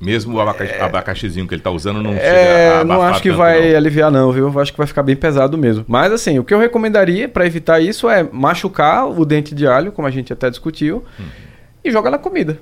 Mesmo 0.00 0.36
o 0.36 0.40
abacaxi, 0.40 0.72
é... 0.72 0.80
abacaxizinho 0.80 1.46
que 1.46 1.54
ele 1.54 1.60
está 1.60 1.70
usando 1.70 2.02
não 2.02 2.12
é, 2.12 2.82
Não 2.84 3.02
acho 3.02 3.20
que 3.20 3.30
vai 3.30 3.70
não. 3.70 3.76
aliviar 3.76 4.10
não, 4.10 4.32
viu? 4.32 4.58
Acho 4.58 4.72
que 4.72 4.78
vai 4.78 4.86
ficar 4.86 5.02
bem 5.02 5.14
pesado 5.14 5.58
mesmo. 5.58 5.84
Mas 5.86 6.12
assim, 6.12 6.38
o 6.38 6.44
que 6.44 6.54
eu 6.54 6.58
recomendaria 6.58 7.28
para 7.28 7.46
evitar 7.46 7.80
isso 7.80 8.08
é 8.08 8.26
machucar 8.32 9.06
o 9.06 9.24
dente 9.24 9.54
de 9.54 9.66
alho, 9.66 9.92
como 9.92 10.08
a 10.08 10.10
gente 10.10 10.32
até 10.32 10.48
discutiu, 10.48 11.04
hum. 11.18 11.24
e 11.84 11.90
joga 11.90 12.10
na 12.10 12.18
comida 12.18 12.58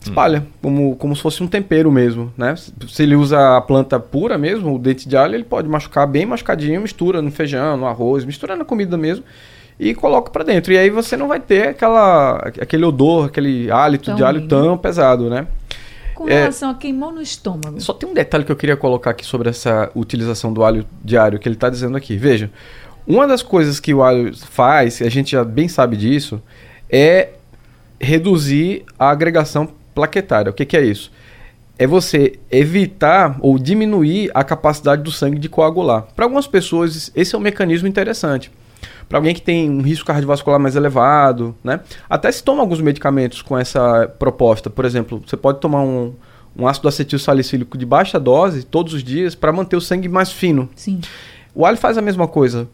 espalha, 0.00 0.40
hum. 0.40 0.52
como, 0.62 0.96
como 0.96 1.16
se 1.16 1.20
fosse 1.20 1.42
um 1.42 1.48
tempero 1.48 1.90
mesmo, 1.90 2.32
né? 2.36 2.54
Se 2.56 3.02
ele 3.02 3.16
usa 3.16 3.56
a 3.56 3.60
planta 3.60 3.98
pura 3.98 4.38
mesmo, 4.38 4.74
o 4.74 4.78
dente 4.78 5.08
de 5.08 5.16
alho, 5.16 5.34
ele 5.34 5.44
pode 5.44 5.68
machucar 5.68 6.06
bem 6.06 6.24
machucadinho, 6.24 6.80
mistura 6.80 7.20
no 7.20 7.30
feijão, 7.30 7.76
no 7.76 7.86
arroz, 7.86 8.24
mistura 8.24 8.54
na 8.54 8.64
comida 8.64 8.96
mesmo 8.96 9.24
e 9.78 9.94
coloca 9.94 10.30
para 10.30 10.44
dentro. 10.44 10.72
E 10.72 10.78
aí 10.78 10.90
você 10.90 11.16
não 11.16 11.28
vai 11.28 11.40
ter 11.40 11.68
aquela, 11.68 12.36
aquele 12.60 12.84
odor, 12.84 13.26
aquele 13.26 13.70
hálito 13.70 14.06
tão 14.06 14.14
de 14.14 14.24
alho 14.24 14.40
lindo. 14.40 14.48
tão 14.48 14.76
pesado, 14.76 15.30
né? 15.30 15.46
Com 16.18 16.28
é, 16.28 16.34
relação 16.40 16.70
a 16.70 16.74
queimou 16.74 17.12
no 17.12 17.22
estômago. 17.22 17.80
Só 17.80 17.92
tem 17.92 18.08
um 18.08 18.12
detalhe 18.12 18.42
que 18.42 18.50
eu 18.50 18.56
queria 18.56 18.76
colocar 18.76 19.10
aqui 19.10 19.24
sobre 19.24 19.50
essa 19.50 19.88
utilização 19.94 20.52
do 20.52 20.64
alho 20.64 20.84
diário 21.04 21.38
que 21.38 21.46
ele 21.46 21.54
está 21.54 21.70
dizendo 21.70 21.96
aqui. 21.96 22.16
Veja, 22.16 22.50
uma 23.06 23.24
das 23.24 23.40
coisas 23.40 23.78
que 23.78 23.94
o 23.94 24.02
alho 24.02 24.36
faz, 24.36 25.00
e 25.00 25.04
a 25.04 25.08
gente 25.08 25.30
já 25.30 25.44
bem 25.44 25.68
sabe 25.68 25.96
disso, 25.96 26.42
é 26.90 27.34
reduzir 28.00 28.84
a 28.98 29.10
agregação 29.10 29.68
plaquetária. 29.94 30.50
O 30.50 30.52
que, 30.52 30.64
que 30.64 30.76
é 30.76 30.84
isso? 30.84 31.12
É 31.78 31.86
você 31.86 32.40
evitar 32.50 33.38
ou 33.38 33.56
diminuir 33.56 34.28
a 34.34 34.42
capacidade 34.42 35.04
do 35.04 35.12
sangue 35.12 35.38
de 35.38 35.48
coagular. 35.48 36.02
Para 36.16 36.24
algumas 36.24 36.48
pessoas, 36.48 37.12
esse 37.14 37.32
é 37.32 37.38
um 37.38 37.40
mecanismo 37.40 37.86
interessante. 37.86 38.50
Para 39.08 39.18
alguém 39.18 39.34
que 39.34 39.40
tem 39.40 39.70
um 39.70 39.80
risco 39.80 40.06
cardiovascular 40.06 40.60
mais 40.60 40.76
elevado, 40.76 41.54
né? 41.64 41.80
Até 42.10 42.30
se 42.30 42.42
toma 42.42 42.60
alguns 42.60 42.80
medicamentos 42.80 43.40
com 43.40 43.56
essa 43.56 44.06
proposta. 44.18 44.68
Por 44.68 44.84
exemplo, 44.84 45.22
você 45.26 45.36
pode 45.36 45.60
tomar 45.60 45.82
um, 45.82 46.12
um 46.56 46.66
ácido 46.66 46.88
acetil 46.88 47.18
salicílico 47.18 47.78
de 47.78 47.86
baixa 47.86 48.20
dose 48.20 48.64
todos 48.64 48.92
os 48.92 49.02
dias 49.02 49.34
para 49.34 49.52
manter 49.52 49.76
o 49.76 49.80
sangue 49.80 50.08
mais 50.08 50.30
fino. 50.30 50.68
Sim. 50.76 51.00
O 51.54 51.64
alho 51.64 51.78
faz 51.78 51.96
a 51.96 52.02
mesma 52.02 52.28
coisa. 52.28 52.68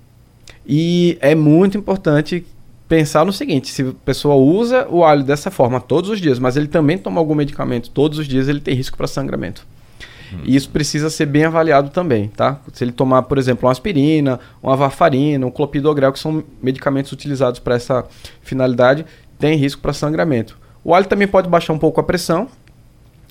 E 0.67 1.17
é 1.21 1.35
muito 1.35 1.79
importante 1.79 2.45
pensar 2.89 3.25
no 3.25 3.33
seguinte: 3.33 3.69
se 3.69 3.83
a 3.83 3.93
pessoa 4.05 4.35
usa 4.35 4.87
o 4.89 5.05
alho 5.05 5.23
dessa 5.23 5.51
forma 5.51 5.81
todos 5.81 6.11
os 6.11 6.21
dias, 6.21 6.39
mas 6.39 6.57
ele 6.57 6.69
também 6.69 6.99
toma 6.99 7.21
algum 7.21 7.35
medicamento 7.35 7.91
todos 7.91 8.19
os 8.19 8.27
dias, 8.27 8.49
ele 8.49 8.61
tem 8.61 8.75
risco 8.75 8.97
para 8.97 9.07
sangramento. 9.07 9.67
Hum. 10.35 10.41
E 10.45 10.57
isso 10.57 10.69
precisa 10.71 11.11
ser 11.11 11.27
bem 11.27 11.45
avaliado 11.45 11.91
também, 11.91 12.29
tá? 12.29 12.61
Se 12.73 12.85
ele 12.85 12.93
tomar, 12.93 13.23
por 13.23 13.39
exemplo, 13.39 13.67
uma 13.67 13.73
aspirina, 13.73 14.41
uma 14.63 14.77
varfarina, 14.77 15.47
um 15.47 15.51
clopidogrel, 15.51 16.13
que 16.13 16.19
são 16.19 16.43
medicamentos 16.63 17.13
utilizados 17.13 17.61
para 17.61 17.75
essa 17.75 18.05
finalidade, 18.43 19.07
tem 19.39 19.57
risco 19.57 19.81
para 19.81 19.93
sangramento. 19.93 20.59
O 20.83 20.95
alho 20.95 21.07
também 21.07 21.27
pode 21.27 21.49
baixar 21.49 21.73
um 21.73 21.79
pouco 21.79 22.01
a 22.01 22.05
pressão. 22.05 22.49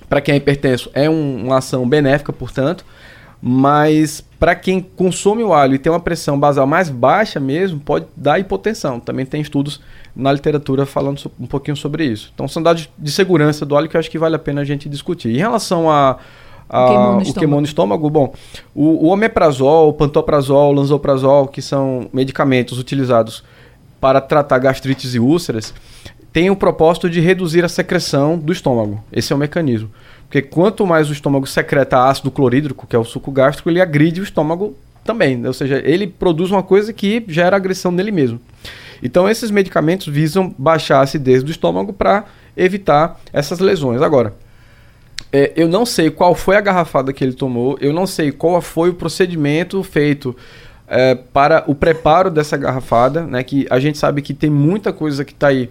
Para 0.09 0.21
quem 0.21 0.33
é 0.33 0.37
hipertenso, 0.37 0.89
é 0.93 1.09
um, 1.09 1.45
uma 1.45 1.57
ação 1.57 1.87
benéfica, 1.87 2.33
portanto. 2.33 2.85
Mas 3.45 4.23
para 4.39 4.55
quem 4.55 4.79
consome 4.79 5.43
o 5.43 5.53
alho 5.53 5.75
e 5.75 5.77
tem 5.77 5.91
uma 5.91 5.99
pressão 5.99 6.39
basal 6.39 6.65
mais 6.65 6.89
baixa 6.89 7.41
mesmo, 7.41 7.79
pode 7.79 8.05
dar 8.15 8.39
hipotensão. 8.39 9.01
Também 9.01 9.25
tem 9.25 9.41
estudos 9.41 9.81
na 10.15 10.31
literatura 10.31 10.85
falando 10.85 11.19
um 11.37 11.45
pouquinho 11.45 11.75
sobre 11.75 12.05
isso. 12.05 12.31
Então 12.33 12.47
são 12.47 12.63
dados 12.63 12.89
de 12.97 13.11
segurança 13.11 13.65
do 13.65 13.75
alho 13.75 13.89
que 13.89 13.97
eu 13.97 13.99
acho 13.99 14.09
que 14.09 14.17
vale 14.17 14.35
a 14.35 14.39
pena 14.39 14.61
a 14.61 14.63
gente 14.63 14.87
discutir. 14.87 15.29
Em 15.29 15.39
relação 15.39 15.91
a, 15.91 16.17
a 16.73 17.17
o 17.17 17.33
queimou 17.33 17.61
no 17.61 17.67
estômago, 17.67 18.09
bom, 18.09 18.33
o, 18.73 19.05
o 19.05 19.09
omeprazol, 19.09 19.89
o 19.89 19.93
pantoprazol, 19.93 20.71
o 20.71 20.75
lanzoprazol, 20.75 21.47
que 21.47 21.61
são 21.61 22.07
medicamentos 22.11 22.79
utilizados 22.79 23.43
para 24.01 24.19
tratar 24.19 24.57
gastrites 24.57 25.13
e 25.13 25.19
úlceras, 25.19 25.73
tem 26.33 26.49
o 26.49 26.55
propósito 26.55 27.07
de 27.09 27.19
reduzir 27.19 27.63
a 27.63 27.69
secreção 27.69 28.39
do 28.39 28.51
estômago. 28.51 29.03
Esse 29.11 29.31
é 29.31 29.35
o 29.35 29.39
mecanismo. 29.39 29.91
Porque 30.23 30.41
quanto 30.41 30.85
mais 30.87 31.11
o 31.11 31.13
estômago 31.13 31.45
secreta 31.45 32.09
ácido 32.09 32.31
clorídrico, 32.31 32.87
que 32.87 32.95
é 32.95 32.99
o 32.99 33.03
suco 33.03 33.31
gástrico, 33.31 33.69
ele 33.69 33.79
agride 33.79 34.19
o 34.19 34.23
estômago 34.23 34.75
também. 35.03 35.45
Ou 35.45 35.53
seja, 35.53 35.79
ele 35.85 36.07
produz 36.07 36.49
uma 36.49 36.63
coisa 36.63 36.91
que 36.91 37.23
gera 37.27 37.55
agressão 37.55 37.91
nele 37.91 38.11
mesmo. 38.11 38.41
Então, 39.03 39.29
esses 39.29 39.51
medicamentos 39.51 40.07
visam 40.07 40.53
baixar 40.57 40.99
a 40.99 41.01
acidez 41.01 41.43
do 41.43 41.51
estômago 41.51 41.93
para 41.93 42.25
evitar 42.57 43.19
essas 43.31 43.59
lesões. 43.59 44.01
Agora, 44.01 44.33
é, 45.31 45.51
eu 45.55 45.67
não 45.67 45.85
sei 45.85 46.09
qual 46.11 46.35
foi 46.35 46.55
a 46.55 46.61
garrafada 46.61 47.11
que 47.11 47.23
ele 47.23 47.33
tomou, 47.33 47.77
eu 47.81 47.91
não 47.91 48.05
sei 48.05 48.31
qual 48.31 48.61
foi 48.61 48.89
o 48.89 48.93
procedimento 48.93 49.81
feito 49.81 50.35
é, 50.87 51.15
para 51.15 51.63
o 51.67 51.73
preparo 51.73 52.29
dessa 52.29 52.55
garrafada, 52.55 53.25
né? 53.25 53.43
Que 53.43 53.65
a 53.69 53.79
gente 53.79 53.97
sabe 53.97 54.21
que 54.21 54.33
tem 54.33 54.49
muita 54.49 54.93
coisa 54.93 55.25
que 55.25 55.33
está 55.33 55.47
aí 55.47 55.69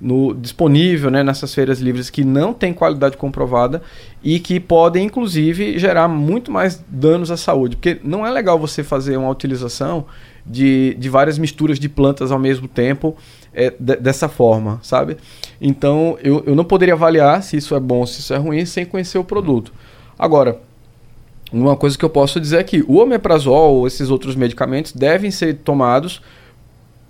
no, 0.00 0.34
disponível 0.34 1.10
né, 1.10 1.22
nessas 1.22 1.54
feiras 1.54 1.80
livres 1.80 2.10
que 2.10 2.22
não 2.22 2.52
tem 2.52 2.72
qualidade 2.72 3.16
comprovada 3.16 3.82
e 4.22 4.38
que 4.38 4.60
podem, 4.60 5.06
inclusive, 5.06 5.78
gerar 5.78 6.06
muito 6.06 6.52
mais 6.52 6.82
danos 6.88 7.30
à 7.30 7.36
saúde. 7.36 7.76
Porque 7.76 7.98
não 8.04 8.26
é 8.26 8.30
legal 8.30 8.58
você 8.58 8.82
fazer 8.82 9.16
uma 9.16 9.30
utilização 9.30 10.06
de, 10.44 10.94
de 10.98 11.08
várias 11.08 11.38
misturas 11.38 11.78
de 11.78 11.88
plantas 11.88 12.30
ao 12.30 12.38
mesmo 12.38 12.68
tempo 12.68 13.16
é, 13.52 13.72
de, 13.78 13.96
dessa 13.96 14.28
forma, 14.28 14.80
sabe? 14.82 15.16
Então, 15.60 16.18
eu, 16.22 16.42
eu 16.46 16.54
não 16.54 16.64
poderia 16.64 16.94
avaliar 16.94 17.42
se 17.42 17.56
isso 17.56 17.74
é 17.74 17.80
bom 17.80 18.06
se 18.06 18.20
isso 18.20 18.32
é 18.34 18.36
ruim 18.36 18.64
sem 18.64 18.84
conhecer 18.84 19.18
o 19.18 19.24
produto. 19.24 19.72
Agora, 20.18 20.60
uma 21.52 21.76
coisa 21.76 21.96
que 21.96 22.04
eu 22.04 22.10
posso 22.10 22.40
dizer 22.40 22.58
é 22.58 22.64
que 22.64 22.84
o 22.86 22.98
omeprazol 22.98 23.76
ou 23.76 23.86
esses 23.86 24.10
outros 24.10 24.36
medicamentos 24.36 24.92
devem 24.92 25.30
ser 25.30 25.54
tomados 25.58 26.20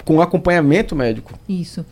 com 0.04 0.20
acompanhamento 0.20 0.94
médico. 0.94 1.38
Isso. 1.48 1.84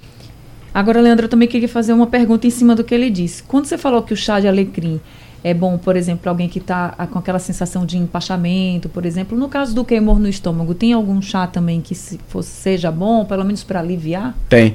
Agora, 0.73 1.01
Leandro, 1.01 1.25
eu 1.25 1.29
também 1.29 1.49
queria 1.49 1.69
fazer 1.69 1.93
uma 1.93 2.07
pergunta 2.07 2.47
em 2.47 2.51
cima 2.51 2.75
do 2.75 2.85
que 2.85 2.95
ele 2.95 3.11
disse. 3.11 3.43
Quando 3.43 3.67
você 3.67 3.79
falou 3.79 4.03
que 4.03 4.13
o 4.13 4.17
chá 4.17 4.39
de 4.41 4.47
alecrim 4.47 5.01
é 5.43 5.55
bom, 5.55 5.79
por 5.79 5.97
exemplo, 5.97 6.29
alguém 6.29 6.49
que 6.49 6.59
está 6.59 6.91
com 7.11 7.19
aquela 7.19 7.39
sensação 7.39 7.87
de 7.87 7.97
empachamento, 7.97 8.89
por 8.89 9.07
exemplo, 9.07 9.39
no 9.39 9.49
caso 9.49 9.75
do 9.75 9.85
queimor 9.85 10.19
no 10.19 10.29
estômago, 10.29 10.75
tem 10.75 10.93
algum 10.93 11.21
chá 11.23 11.47
também 11.47 11.81
que 11.81 11.95
se, 11.95 12.19
fosse, 12.29 12.51
seja 12.51 12.91
bom, 12.91 13.25
pelo 13.25 13.45
menos 13.45 13.63
para 13.63 13.81
aliviar? 13.81 14.35
Tem. 14.49 14.75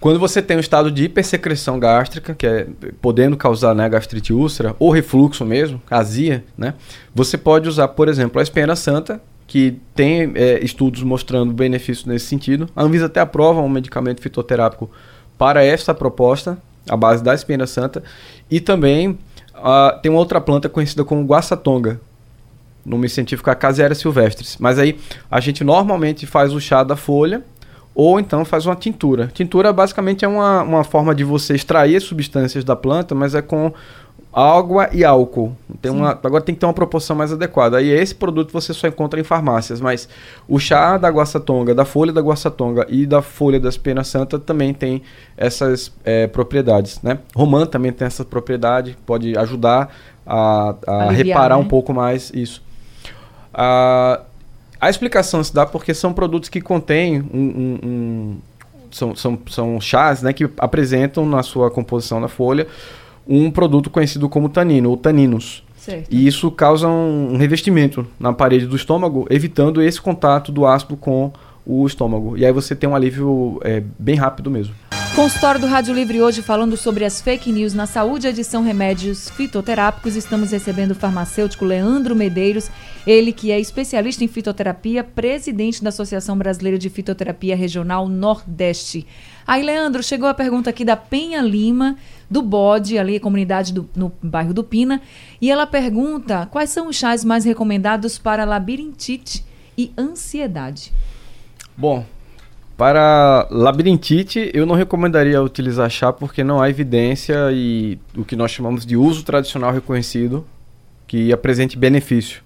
Quando 0.00 0.18
você 0.18 0.40
tem 0.40 0.56
um 0.56 0.60
estado 0.60 0.90
de 0.90 1.04
hipersecreção 1.04 1.78
gástrica, 1.78 2.34
que 2.34 2.46
é 2.46 2.66
podendo 3.02 3.36
causar 3.36 3.74
né, 3.74 3.86
gastrite 3.88 4.32
úlcera, 4.32 4.74
ou 4.78 4.90
refluxo 4.90 5.44
mesmo, 5.44 5.80
azia, 5.90 6.42
né, 6.56 6.74
você 7.14 7.36
pode 7.36 7.68
usar, 7.68 7.88
por 7.88 8.08
exemplo, 8.08 8.40
a 8.40 8.42
espena 8.42 8.74
santa, 8.74 9.20
que 9.46 9.78
tem 9.94 10.32
é, 10.36 10.64
estudos 10.64 11.02
mostrando 11.02 11.52
benefícios 11.52 12.06
nesse 12.06 12.26
sentido. 12.26 12.68
A 12.74 12.84
Anvisa 12.84 13.06
até 13.06 13.20
aprova 13.20 13.60
um 13.60 13.68
medicamento 13.68 14.22
fitoterápico 14.22 14.88
para 15.36 15.64
essa 15.64 15.92
proposta, 15.92 16.56
a 16.88 16.96
base 16.96 17.22
da 17.22 17.34
espina 17.34 17.66
santa. 17.66 18.02
E 18.50 18.60
também 18.60 19.18
uh, 19.60 19.98
tem 20.00 20.10
uma 20.10 20.18
outra 20.18 20.40
planta 20.40 20.68
conhecida 20.68 21.04
como 21.04 21.24
guaçatonga, 21.24 22.00
nome 22.84 23.08
científico 23.08 23.50
Acacia 23.50 23.94
silvestris. 23.94 24.56
Mas 24.58 24.78
aí 24.78 24.98
a 25.30 25.40
gente 25.40 25.62
normalmente 25.62 26.26
faz 26.26 26.52
o 26.52 26.60
chá 26.60 26.82
da 26.82 26.96
folha 26.96 27.44
ou 27.94 28.18
então 28.18 28.44
faz 28.44 28.66
uma 28.66 28.76
tintura. 28.76 29.28
Tintura 29.32 29.72
basicamente 29.72 30.24
é 30.24 30.28
uma, 30.28 30.62
uma 30.62 30.84
forma 30.84 31.14
de 31.14 31.24
você 31.24 31.54
extrair 31.54 31.96
as 31.96 32.04
substâncias 32.04 32.64
da 32.64 32.74
planta, 32.76 33.14
mas 33.14 33.34
é 33.34 33.42
com 33.42 33.72
água 34.32 34.88
e 34.92 35.04
álcool. 35.04 35.56
Tem 35.82 35.90
uma, 35.90 36.10
agora 36.10 36.42
tem 36.42 36.54
que 36.54 36.60
ter 36.60 36.66
uma 36.66 36.72
proporção 36.72 37.16
mais 37.16 37.32
adequada. 37.32 37.78
Aí 37.78 37.90
esse 37.90 38.14
produto 38.14 38.52
você 38.52 38.72
só 38.72 38.86
encontra 38.86 39.18
em 39.18 39.24
farmácias, 39.24 39.80
mas 39.80 40.08
o 40.46 40.58
chá 40.58 40.96
da 40.96 41.08
guaçatonga, 41.08 41.74
da 41.74 41.84
folha 41.84 42.12
da 42.12 42.20
guaçatonga 42.20 42.86
e 42.88 43.06
da 43.06 43.22
folha 43.22 43.58
das 43.58 43.76
penas 43.76 44.06
santa 44.08 44.38
também 44.38 44.72
tem 44.72 45.02
essas 45.36 45.92
é, 46.04 46.26
propriedades, 46.28 47.00
né? 47.02 47.18
Romã 47.34 47.66
também 47.66 47.92
tem 47.92 48.06
essa 48.06 48.24
propriedade, 48.24 48.96
pode 49.04 49.36
ajudar 49.36 49.92
a, 50.24 50.76
a 50.86 51.10
reparar 51.10 51.56
né? 51.56 51.62
um 51.62 51.66
pouco 51.66 51.92
mais 51.92 52.30
isso. 52.32 52.62
A, 53.52 54.20
a 54.80 54.88
explicação 54.88 55.42
se 55.42 55.52
dá 55.52 55.66
porque 55.66 55.92
são 55.92 56.12
produtos 56.12 56.48
que 56.48 56.60
contêm 56.60 57.20
um, 57.20 57.38
um, 57.38 57.78
um 57.82 58.38
são, 58.92 59.14
são, 59.14 59.38
são 59.48 59.80
chás 59.80 60.22
né, 60.22 60.32
que 60.32 60.48
apresentam 60.58 61.26
na 61.26 61.42
sua 61.42 61.70
composição 61.70 62.20
da 62.20 62.28
folha 62.28 62.66
um 63.30 63.48
produto 63.48 63.88
conhecido 63.88 64.28
como 64.28 64.48
tanino 64.48 64.90
ou 64.90 64.96
taninos. 64.96 65.62
Certo. 65.76 66.08
E 66.10 66.26
isso 66.26 66.50
causa 66.50 66.88
um 66.88 67.36
revestimento 67.36 68.06
na 68.18 68.32
parede 68.32 68.66
do 68.66 68.74
estômago, 68.74 69.26
evitando 69.30 69.80
esse 69.80 70.00
contato 70.00 70.50
do 70.50 70.66
ácido 70.66 70.96
com 70.96 71.32
o 71.64 71.86
estômago. 71.86 72.36
E 72.36 72.44
aí 72.44 72.52
você 72.52 72.74
tem 72.74 72.90
um 72.90 72.94
alívio 72.94 73.60
é, 73.62 73.82
bem 73.98 74.16
rápido 74.16 74.50
mesmo. 74.50 74.74
Consultório 75.14 75.60
do 75.60 75.66
Rádio 75.66 75.92
Livre 75.92 76.22
hoje 76.22 76.40
falando 76.40 76.76
sobre 76.76 77.04
as 77.04 77.20
fake 77.20 77.50
news 77.50 77.74
na 77.74 77.84
saúde, 77.84 78.26
edição 78.26 78.62
remédios 78.62 79.28
fitoterápicos. 79.30 80.16
Estamos 80.16 80.52
recebendo 80.52 80.92
o 80.92 80.94
farmacêutico 80.94 81.64
Leandro 81.64 82.14
Medeiros, 82.14 82.70
ele 83.06 83.32
que 83.32 83.50
é 83.50 83.58
especialista 83.58 84.22
em 84.22 84.28
fitoterapia, 84.28 85.02
presidente 85.02 85.82
da 85.82 85.88
Associação 85.88 86.38
Brasileira 86.38 86.78
de 86.78 86.88
Fitoterapia 86.88 87.56
Regional 87.56 88.08
Nordeste. 88.08 89.06
Aí, 89.46 89.62
Leandro, 89.64 90.02
chegou 90.02 90.28
a 90.28 90.34
pergunta 90.34 90.70
aqui 90.70 90.84
da 90.84 90.96
Penha 90.96 91.42
Lima, 91.42 91.96
do 92.30 92.40
Bode, 92.42 92.96
ali, 92.96 93.18
comunidade 93.18 93.72
do, 93.72 93.88
no 93.94 94.12
bairro 94.22 94.54
do 94.54 94.62
Pina, 94.62 95.02
e 95.40 95.50
ela 95.50 95.66
pergunta 95.66 96.46
quais 96.46 96.70
são 96.70 96.86
os 96.86 96.96
chás 96.96 97.24
mais 97.24 97.44
recomendados 97.44 98.18
para 98.18 98.44
labirintite 98.44 99.44
e 99.76 99.92
ansiedade. 99.98 100.92
Bom, 101.76 102.04
para 102.76 103.46
labirintite, 103.50 104.50
eu 104.54 104.64
não 104.64 104.74
recomendaria 104.74 105.42
utilizar 105.42 105.90
chá 105.90 106.12
porque 106.12 106.44
não 106.44 106.62
há 106.62 106.70
evidência 106.70 107.50
e 107.52 107.98
o 108.16 108.24
que 108.24 108.36
nós 108.36 108.50
chamamos 108.52 108.86
de 108.86 108.96
uso 108.96 109.24
tradicional 109.24 109.72
reconhecido 109.72 110.46
que 111.06 111.32
apresente 111.32 111.76
benefício. 111.76 112.42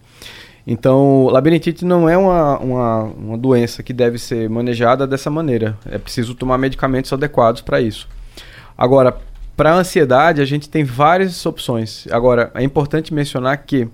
Então, 0.67 1.27
labirintite 1.27 1.85
não 1.85 2.09
é 2.09 2.17
uma, 2.17 2.59
uma, 2.59 3.03
uma 3.03 3.39
doença 3.39 3.83
que 3.83 3.93
deve 3.93 4.19
ser 4.19 4.49
manejada 4.49 5.07
dessa 5.07 5.31
maneira. 5.31 5.77
É 5.85 5.99
preciso 5.99 6.35
tomar 6.35 6.57
medicamentos 6.57 7.13
adequados 7.13 7.61
para 7.61 7.81
isso. 7.81 8.09
Agora, 8.77 9.17
para 9.57 9.75
ansiedade, 9.75 10.41
a 10.41 10.45
gente 10.45 10.69
tem 10.69 10.85
várias 10.85 11.45
opções. 11.47 12.07
Agora, 12.11 12.51
é 12.55 12.63
importante 12.63 13.15
mencionar 13.15 13.57
que 13.59 13.89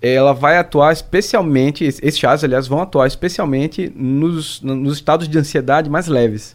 ela 0.00 0.32
vai 0.32 0.56
atuar 0.56 0.92
especialmente, 0.92 1.84
esses 1.84 2.18
chás, 2.18 2.42
aliás, 2.42 2.66
vão 2.66 2.80
atuar 2.80 3.06
especialmente 3.06 3.92
nos, 3.94 4.62
nos 4.62 4.94
estados 4.94 5.28
de 5.28 5.38
ansiedade 5.38 5.90
mais 5.90 6.06
leves. 6.06 6.54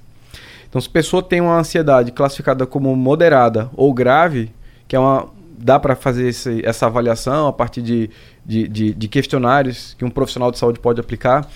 Então, 0.67 0.81
se 0.81 0.87
a 0.87 0.91
pessoa 0.91 1.21
tem 1.21 1.41
uma 1.41 1.57
ansiedade 1.57 2.11
classificada 2.11 2.65
como 2.65 2.95
moderada 2.95 3.69
ou 3.75 3.93
grave, 3.93 4.51
que 4.87 4.95
é 4.95 4.99
uma, 4.99 5.27
dá 5.57 5.79
para 5.79 5.95
fazer 5.95 6.27
esse, 6.27 6.65
essa 6.65 6.87
avaliação 6.87 7.47
a 7.47 7.53
partir 7.53 7.81
de, 7.81 8.09
de, 8.45 8.67
de, 8.67 8.93
de, 8.93 9.07
questionários 9.07 9.95
que 9.97 10.03
um 10.03 10.09
profissional 10.09 10.51
de 10.51 10.57
saúde 10.57 10.79
pode 10.79 10.99
aplicar, 10.99 11.47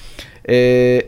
é, 0.46 1.08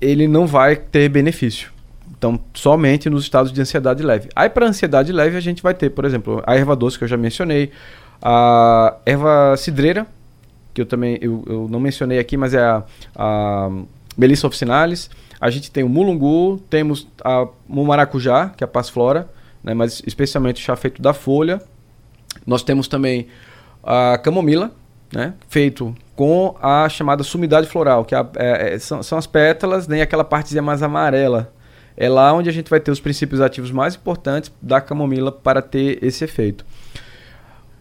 ele 0.00 0.26
não 0.26 0.46
vai 0.46 0.76
ter 0.76 1.08
benefício. 1.08 1.75
Então, 2.18 2.40
somente 2.54 3.10
nos 3.10 3.24
estados 3.24 3.52
de 3.52 3.60
ansiedade 3.60 4.02
leve. 4.02 4.28
Aí, 4.34 4.48
para 4.48 4.66
ansiedade 4.66 5.12
leve, 5.12 5.36
a 5.36 5.40
gente 5.40 5.62
vai 5.62 5.74
ter, 5.74 5.90
por 5.90 6.04
exemplo, 6.04 6.42
a 6.46 6.56
erva 6.56 6.74
doce 6.74 6.96
que 6.96 7.04
eu 7.04 7.08
já 7.08 7.16
mencionei, 7.16 7.70
a 8.22 8.96
erva 9.04 9.54
cidreira, 9.56 10.06
que 10.72 10.80
eu 10.80 10.86
também 10.86 11.18
eu, 11.20 11.44
eu 11.46 11.68
não 11.70 11.80
mencionei 11.80 12.18
aqui, 12.18 12.36
mas 12.36 12.54
é 12.54 12.62
a, 12.62 12.82
a 13.14 13.70
Melissa 14.16 14.46
officinalis. 14.46 15.10
A 15.40 15.50
gente 15.50 15.70
tem 15.70 15.84
o 15.84 15.88
mulungu, 15.88 16.58
temos 16.70 17.06
a, 17.22 17.46
o 17.68 17.84
maracujá, 17.84 18.50
que 18.50 18.64
é 18.64 18.66
a 18.66 18.68
passiflora, 18.68 19.28
né, 19.62 19.74
mas 19.74 20.02
especialmente 20.06 20.62
o 20.62 20.64
chá 20.64 20.76
feito 20.76 21.02
da 21.02 21.12
folha. 21.12 21.60
Nós 22.46 22.62
temos 22.62 22.88
também 22.88 23.28
a 23.82 24.18
camomila, 24.18 24.70
né, 25.12 25.34
feito 25.48 25.94
com 26.14 26.56
a 26.62 26.88
chamada 26.88 27.22
sumidade 27.22 27.68
floral, 27.68 28.04
que 28.04 28.14
é, 28.14 28.26
é, 28.36 28.74
é, 28.74 28.78
são, 28.78 29.02
são, 29.02 29.18
as 29.18 29.26
pétalas, 29.26 29.86
nem 29.86 30.00
aquela 30.00 30.24
partezinha 30.24 30.62
mais 30.62 30.82
amarela. 30.82 31.52
É 31.96 32.08
lá 32.08 32.32
onde 32.32 32.48
a 32.48 32.52
gente 32.52 32.68
vai 32.68 32.80
ter 32.80 32.90
os 32.90 33.00
princípios 33.00 33.40
ativos 33.40 33.70
mais 33.70 33.94
importantes 33.94 34.52
da 34.60 34.80
camomila 34.80 35.32
para 35.32 35.62
ter 35.62 35.98
esse 36.02 36.24
efeito. 36.24 36.64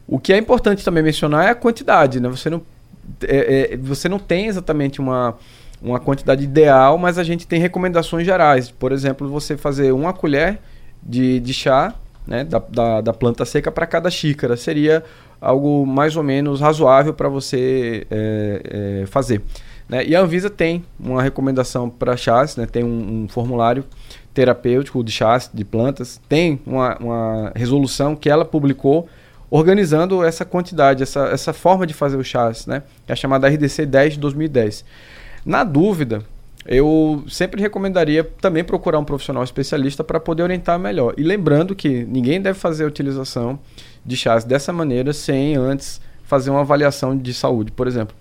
O 0.07 0.19
que 0.19 0.31
é 0.31 0.37
importante 0.37 0.85
também 0.85 1.03
mencionar 1.03 1.45
é 1.45 1.49
a 1.49 1.55
quantidade, 1.55 2.19
né? 2.19 2.29
Você 2.29 2.49
não 2.49 2.61
é, 3.23 3.73
é, 3.73 3.77
você 3.77 4.09
não 4.09 4.19
tem 4.19 4.47
exatamente 4.47 4.99
uma, 4.99 5.35
uma 5.81 5.99
quantidade 5.99 6.43
ideal, 6.43 6.97
mas 6.97 7.17
a 7.17 7.23
gente 7.23 7.47
tem 7.47 7.59
recomendações 7.59 8.25
gerais. 8.25 8.71
Por 8.71 8.91
exemplo, 8.91 9.29
você 9.29 9.57
fazer 9.57 9.91
uma 9.91 10.13
colher 10.13 10.59
de, 11.03 11.39
de 11.39 11.53
chá 11.53 11.93
né, 12.25 12.43
da, 12.43 12.59
da, 12.59 13.01
da 13.01 13.13
planta 13.13 13.45
seca 13.45 13.71
para 13.71 13.85
cada 13.85 14.09
xícara. 14.09 14.57
Seria 14.57 15.03
algo 15.39 15.85
mais 15.85 16.15
ou 16.15 16.23
menos 16.23 16.61
razoável 16.61 17.13
para 17.13 17.29
você 17.29 18.07
é, 18.09 19.01
é, 19.03 19.05
fazer. 19.05 19.41
Né? 19.87 20.05
E 20.05 20.15
a 20.15 20.21
Anvisa 20.21 20.49
tem 20.49 20.83
uma 20.99 21.21
recomendação 21.21 21.89
para 21.89 22.17
chás, 22.17 22.55
né? 22.55 22.65
tem 22.65 22.83
um, 22.83 23.23
um, 23.23 23.27
formulário 23.27 23.83
terapêutico 24.33 25.03
de 25.03 25.11
chás 25.11 25.49
de 25.53 25.63
plantas, 25.63 26.19
tem 26.27 26.59
uma, 26.65 26.97
uma 26.97 27.51
resolução 27.55 28.15
que 28.15 28.29
ela 28.29 28.43
publicou 28.43 29.07
organizando 29.49 30.23
essa 30.23 30.43
quantidade, 30.43 31.03
essa, 31.03 31.27
essa 31.27 31.53
forma 31.53 31.85
de 31.85 31.93
fazer 31.93 32.17
o 32.17 32.23
chás, 32.23 32.65
né? 32.65 32.83
É 33.07 33.13
a 33.13 33.15
chamada 33.15 33.47
RDC 33.47 33.85
10 33.85 34.13
de 34.13 34.19
2010. 34.19 34.83
Na 35.45 35.63
dúvida, 35.63 36.23
eu 36.65 37.23
sempre 37.29 37.61
recomendaria 37.61 38.23
também 38.23 38.63
procurar 38.63 38.97
um 38.97 39.05
profissional 39.05 39.43
especialista 39.43 40.03
para 40.03 40.19
poder 40.19 40.43
orientar 40.43 40.79
melhor. 40.79 41.13
E 41.15 41.21
lembrando 41.21 41.75
que 41.75 42.03
ninguém 42.05 42.41
deve 42.41 42.57
fazer 42.57 42.85
a 42.85 42.87
utilização 42.87 43.59
de 44.03 44.17
chás 44.17 44.43
dessa 44.43 44.73
maneira 44.73 45.13
sem 45.13 45.55
antes 45.55 46.01
fazer 46.23 46.49
uma 46.49 46.61
avaliação 46.61 47.15
de 47.15 47.33
saúde. 47.33 47.71
Por 47.71 47.87
exemplo, 47.87 48.15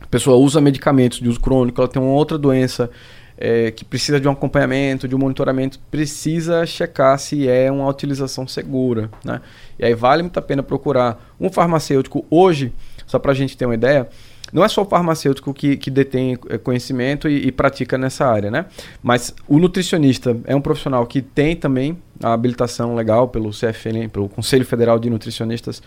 a 0.00 0.06
pessoa 0.06 0.36
usa 0.36 0.60
medicamentos 0.60 1.20
de 1.20 1.28
uso 1.28 1.40
crônico, 1.40 1.80
ela 1.80 1.88
tem 1.88 2.00
uma 2.00 2.12
outra 2.12 2.38
doença 2.38 2.90
é, 3.36 3.70
que 3.70 3.84
precisa 3.84 4.20
de 4.20 4.26
um 4.26 4.32
acompanhamento, 4.32 5.06
de 5.06 5.14
um 5.14 5.18
monitoramento, 5.18 5.78
precisa 5.90 6.66
checar 6.66 7.18
se 7.18 7.48
é 7.48 7.70
uma 7.70 7.88
utilização 7.88 8.48
segura. 8.48 9.08
Né? 9.24 9.40
E 9.78 9.84
aí 9.84 9.94
vale 9.94 10.22
muito 10.22 10.38
a 10.38 10.42
pena 10.42 10.62
procurar 10.62 11.32
um 11.40 11.48
farmacêutico. 11.48 12.26
Hoje, 12.28 12.72
só 13.06 13.18
para 13.18 13.30
a 13.30 13.34
gente 13.34 13.56
ter 13.56 13.64
uma 13.64 13.74
ideia, 13.74 14.08
não 14.52 14.64
é 14.64 14.68
só 14.68 14.82
o 14.82 14.84
farmacêutico 14.84 15.52
que, 15.54 15.76
que 15.76 15.90
detém 15.90 16.36
é, 16.48 16.58
conhecimento 16.58 17.28
e, 17.28 17.46
e, 17.46 17.52
pratica 17.52 17.96
nessa 17.96 18.26
área, 18.26 18.50
né? 18.50 18.66
Mas 19.02 19.34
o 19.46 19.58
nutricionista 19.58 20.36
é 20.44 20.56
um 20.56 20.60
profissional 20.60 21.06
que 21.06 21.20
tem 21.20 21.54
também 21.54 21.98
a 22.22 22.32
habilitação 22.32 22.94
legal 22.94 23.28
pelo 23.28 23.50
CFN, 23.50 24.08
pelo 24.10 24.28
Conselho 24.28 24.64
Federal 24.64 24.98
de 24.98 25.10
Nutricionistas, 25.10 25.82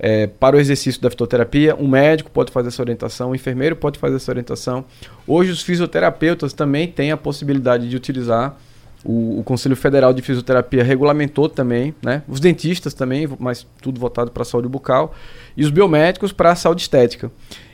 é, 0.00 0.26
para 0.26 0.56
o 0.56 0.58
exercício 0.58 1.00
da 1.00 1.10
fitoterapia. 1.10 1.76
Um 1.76 1.86
médico 1.86 2.30
pode 2.30 2.50
fazer 2.50 2.68
essa 2.68 2.82
orientação, 2.82 3.30
um 3.30 3.34
enfermeiro 3.34 3.76
pode 3.76 3.98
fazer 3.98 4.16
essa 4.16 4.32
orientação. 4.32 4.84
Hoje, 5.26 5.52
os 5.52 5.62
fisioterapeutas 5.62 6.54
também 6.54 6.88
têm 6.88 7.12
a 7.12 7.16
possibilidade 7.16 7.88
de 7.88 7.94
utilizar. 7.94 8.56
O, 9.04 9.40
o 9.40 9.44
Conselho 9.44 9.76
Federal 9.76 10.12
de 10.12 10.20
Fisioterapia 10.20 10.82
regulamentou 10.82 11.48
também, 11.48 11.94
né? 12.02 12.22
Os 12.28 12.40
dentistas 12.40 12.92
também, 12.92 13.28
mas 13.38 13.66
tudo 13.80 14.00
voltado 14.00 14.30
para 14.30 14.42
a 14.42 14.44
saúde 14.44 14.68
bucal. 14.68 15.14
E 15.56 15.64
os 15.64 15.70
biomédicos 15.70 16.32
para 16.32 16.50
a 16.52 16.54
saúde 16.54 16.82
estética. 16.82 17.30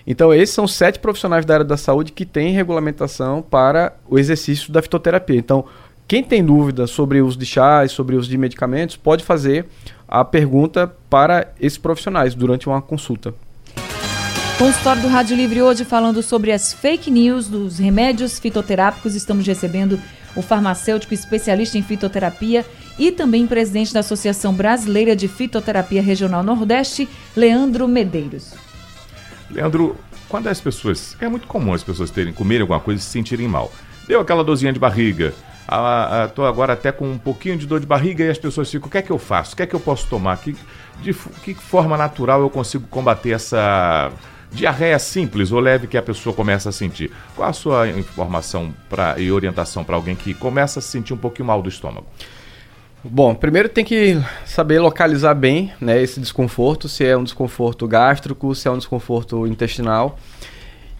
Então, 0.06 0.32
esses 0.32 0.54
são 0.54 0.68
sete 0.68 1.00
profissionais 1.00 1.44
da 1.44 1.54
área 1.54 1.64
da 1.64 1.76
saúde 1.76 2.12
que 2.12 2.24
têm 2.24 2.52
regulamentação 2.52 3.42
para 3.42 3.96
o 4.08 4.18
exercício 4.18 4.72
da 4.72 4.80
fitoterapia. 4.80 5.36
Então, 5.36 5.64
quem 6.09 6.23
tem 6.23 6.45
dúvida 6.45 6.87
sobre 6.87 7.21
o 7.21 7.27
uso 7.27 7.38
de 7.38 7.47
chás, 7.47 7.90
sobre 7.92 8.14
o 8.14 8.19
uso 8.19 8.29
de 8.29 8.38
medicamentos, 8.38 8.97
pode 8.97 9.25
fazer 9.25 9.66
a 10.07 10.25
pergunta 10.25 10.87
para 11.11 11.53
esses 11.61 11.79
profissionais 11.79 12.35
durante 12.35 12.69
uma 12.69 12.81
consulta. 12.81 13.35
Consultório 14.57 15.03
do 15.03 15.09
Rádio 15.09 15.37
Livre 15.37 15.61
hoje 15.61 15.85
falando 15.85 16.23
sobre 16.23 16.53
as 16.53 16.73
fake 16.73 17.11
news 17.11 17.49
dos 17.49 17.79
remédios 17.79 18.38
fitoterápicos. 18.38 19.14
Estamos 19.14 19.47
recebendo 19.47 20.01
o 20.35 20.40
farmacêutico 20.40 21.12
especialista 21.12 21.77
em 21.77 21.83
fitoterapia 21.83 22.64
e 22.99 23.11
também 23.11 23.47
presidente 23.47 23.92
da 23.92 24.01
Associação 24.01 24.55
Brasileira 24.55 25.14
de 25.14 25.29
Fitoterapia 25.29 26.01
Regional 26.01 26.42
Nordeste, 26.42 27.07
Leandro 27.37 27.87
Medeiros. 27.87 28.55
Leandro, 29.51 29.97
quando 30.29 30.47
as 30.47 30.61
pessoas. 30.61 31.16
É 31.21 31.29
muito 31.29 31.47
comum 31.47 31.75
as 31.75 31.83
pessoas 31.83 32.11
terem 32.11 32.33
comerem 32.33 32.62
alguma 32.62 32.81
coisa 32.81 33.01
e 33.01 33.05
se 33.05 33.11
sentirem 33.11 33.49
mal. 33.49 33.71
Deu 34.09 34.21
aquela 34.21 34.42
dozinha 34.42 34.73
de 34.73 34.79
barriga, 34.79 35.35
Estou 36.26 36.46
agora 36.46 36.74
até 36.74 36.92
com 36.92 37.11
um 37.11 37.18
pouquinho 37.18 37.57
de 37.57 37.66
dor 37.66 37.81
de 37.81 37.87
barriga 37.87 38.24
e 38.24 38.31
as 38.31 38.38
pessoas 38.38 38.70
ficam: 38.70 38.88
o 38.88 38.90
que 38.90 38.98
é 38.98 39.02
que 39.02 39.11
eu 39.11 39.18
faço? 39.18 39.55
O 39.55 39.57
que 39.57 39.62
é 39.62 39.66
que 39.66 39.74
eu 39.74 39.81
posso 39.81 40.09
tomar? 40.09 40.37
Que, 40.38 40.55
de 41.00 41.12
que 41.42 41.55
forma 41.55 41.96
natural 41.96 42.40
eu 42.40 42.50
consigo 42.50 42.87
combater 42.87 43.31
essa 43.31 44.12
diarreia 44.52 44.98
simples 44.98 45.50
ou 45.50 45.59
leve 45.59 45.88
que 45.88 45.98
a 45.98 46.02
pessoa 46.02 46.35
começa 46.35 46.68
a 46.68 46.72
sentir? 46.72 47.11
Qual 47.35 47.48
a 47.48 47.52
sua 47.52 47.88
informação 47.88 48.72
pra, 48.88 49.18
e 49.18 49.31
orientação 49.33 49.83
para 49.83 49.96
alguém 49.96 50.14
que 50.14 50.33
começa 50.35 50.79
a 50.79 50.83
se 50.83 50.88
sentir 50.88 51.12
um 51.12 51.18
pouquinho 51.18 51.46
mal 51.46 51.61
do 51.61 51.68
estômago? 51.68 52.07
Bom, 53.02 53.35
primeiro 53.35 53.68
tem 53.68 53.85
que 53.85 54.20
saber 54.44 54.81
localizar 54.81 55.35
bem 55.35 55.72
né, 55.81 56.02
esse 56.02 56.18
desconforto, 56.18 56.88
se 56.88 57.05
é 57.05 57.16
um 57.16 57.22
desconforto 57.22 57.87
gástrico, 57.87 58.55
se 58.55 58.66
é 58.66 58.70
um 58.70 58.79
desconforto 58.79 59.46
intestinal. 59.46 60.18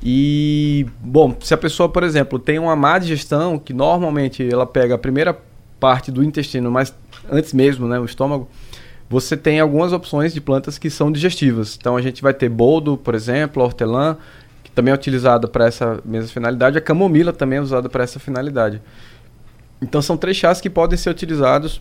E, 0.02 0.87
bom, 1.00 1.35
se 1.40 1.54
a 1.54 1.56
pessoa, 1.56 1.88
por 1.88 2.02
exemplo, 2.02 2.38
tem 2.38 2.59
uma 2.59 2.76
má 2.76 2.98
digestão, 2.98 3.59
que 3.59 3.72
normalmente 3.72 4.46
ela 4.48 4.66
pega 4.66 4.94
a 4.94 4.98
primeira 4.98 5.37
parte 5.80 6.11
do 6.11 6.22
intestino, 6.22 6.70
mas 6.70 6.94
antes 7.30 7.52
mesmo, 7.52 7.88
né, 7.88 7.98
o 7.98 8.04
estômago, 8.04 8.48
você 9.09 9.37
tem 9.37 9.61
algumas 9.61 9.92
opções 9.92 10.32
de 10.35 10.40
plantas 10.40 10.78
que 10.78 10.90
são 10.90 11.11
digestivas. 11.11 11.76
Então 11.78 11.96
a 11.96 12.02
gente 12.02 12.22
vai 12.22 12.35
ter 12.35 12.48
boldo, 12.48 12.96
por 12.96 13.14
exemplo, 13.14 13.62
hortelã, 13.62 14.16
que 14.64 14.70
também 14.70 14.92
é 14.92 14.94
utilizado 14.94 15.48
para 15.48 15.66
essa 15.66 16.00
mesma 16.04 16.28
finalidade. 16.28 16.76
A 16.76 16.80
camomila 16.80 17.32
também 17.32 17.59
é 17.59 17.62
usada 17.62 17.88
para 17.88 18.02
essa 18.02 18.18
finalidade. 18.18 18.82
Então 19.80 20.02
são 20.02 20.16
três 20.16 20.37
chás 20.37 20.61
que 20.61 20.70
podem 20.70 20.96
ser 20.96 21.11
utilizados 21.11 21.80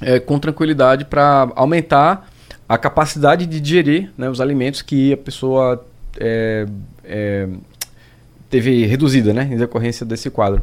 é, 0.00 0.20
com 0.20 0.38
tranquilidade 0.38 1.04
para 1.04 1.50
aumentar 1.56 2.28
a 2.68 2.76
capacidade 2.76 3.46
de 3.46 3.60
digerir 3.60 4.12
né, 4.16 4.28
os 4.28 4.40
alimentos 4.40 4.82
que 4.82 5.12
a 5.12 5.16
pessoa 5.16 5.84
é, 6.18 6.66
é, 7.06 7.48
teve 8.50 8.84
reduzida 8.86 9.32
né, 9.32 9.48
em 9.50 9.56
decorrência 9.56 10.04
desse 10.04 10.30
quadro. 10.30 10.62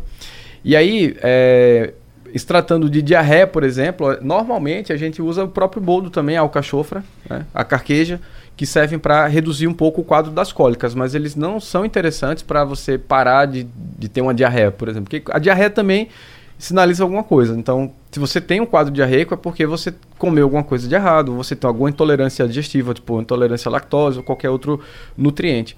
E 0.63 0.75
aí, 0.75 1.15
é, 1.21 1.93
se 2.35 2.45
tratando 2.45 2.89
de 2.89 3.01
diarreia, 3.01 3.45
por 3.45 3.63
exemplo, 3.63 4.17
normalmente 4.21 4.93
a 4.93 4.97
gente 4.97 5.21
usa 5.21 5.43
o 5.43 5.47
próprio 5.47 5.81
boldo 5.81 6.09
também, 6.09 6.37
a 6.37 6.41
alcachofra, 6.41 7.03
né, 7.29 7.45
a 7.53 7.63
carqueja, 7.63 8.19
que 8.55 8.65
servem 8.65 8.99
para 8.99 9.27
reduzir 9.27 9.67
um 9.67 9.73
pouco 9.73 10.01
o 10.01 10.03
quadro 10.03 10.31
das 10.31 10.51
cólicas, 10.51 10.93
mas 10.93 11.15
eles 11.15 11.35
não 11.35 11.59
são 11.59 11.83
interessantes 11.85 12.43
para 12.43 12.63
você 12.63 12.97
parar 12.97 13.45
de, 13.45 13.67
de 13.97 14.07
ter 14.07 14.21
uma 14.21 14.33
diarreia, 14.33 14.71
por 14.71 14.87
exemplo. 14.87 15.09
Porque 15.09 15.31
a 15.31 15.39
diarreia 15.39 15.69
também 15.69 16.09
sinaliza 16.57 17.03
alguma 17.03 17.23
coisa. 17.23 17.57
Então, 17.57 17.91
se 18.11 18.19
você 18.19 18.39
tem 18.39 18.61
um 18.61 18.65
quadro 18.65 18.93
diarreico, 18.93 19.33
é 19.33 19.37
porque 19.37 19.65
você 19.65 19.93
comeu 20.17 20.45
alguma 20.45 20.63
coisa 20.63 20.87
de 20.87 20.95
errado, 20.95 21.33
você 21.33 21.55
tem 21.55 21.67
alguma 21.67 21.89
intolerância 21.89 22.47
digestiva, 22.47 22.93
tipo 22.93 23.19
intolerância 23.19 23.69
à 23.69 23.71
lactose 23.71 24.19
ou 24.19 24.23
qualquer 24.23 24.49
outro 24.49 24.79
nutriente. 25.17 25.75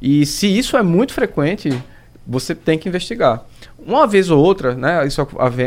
E 0.00 0.24
se 0.26 0.46
isso 0.46 0.76
é 0.76 0.82
muito 0.82 1.12
frequente, 1.12 1.70
você 2.26 2.54
tem 2.54 2.78
que 2.78 2.88
investigar. 2.88 3.44
Uma 3.78 4.06
vez 4.06 4.30
ou 4.30 4.42
outra, 4.42 4.74
né, 4.74 5.06
isso 5.06 5.20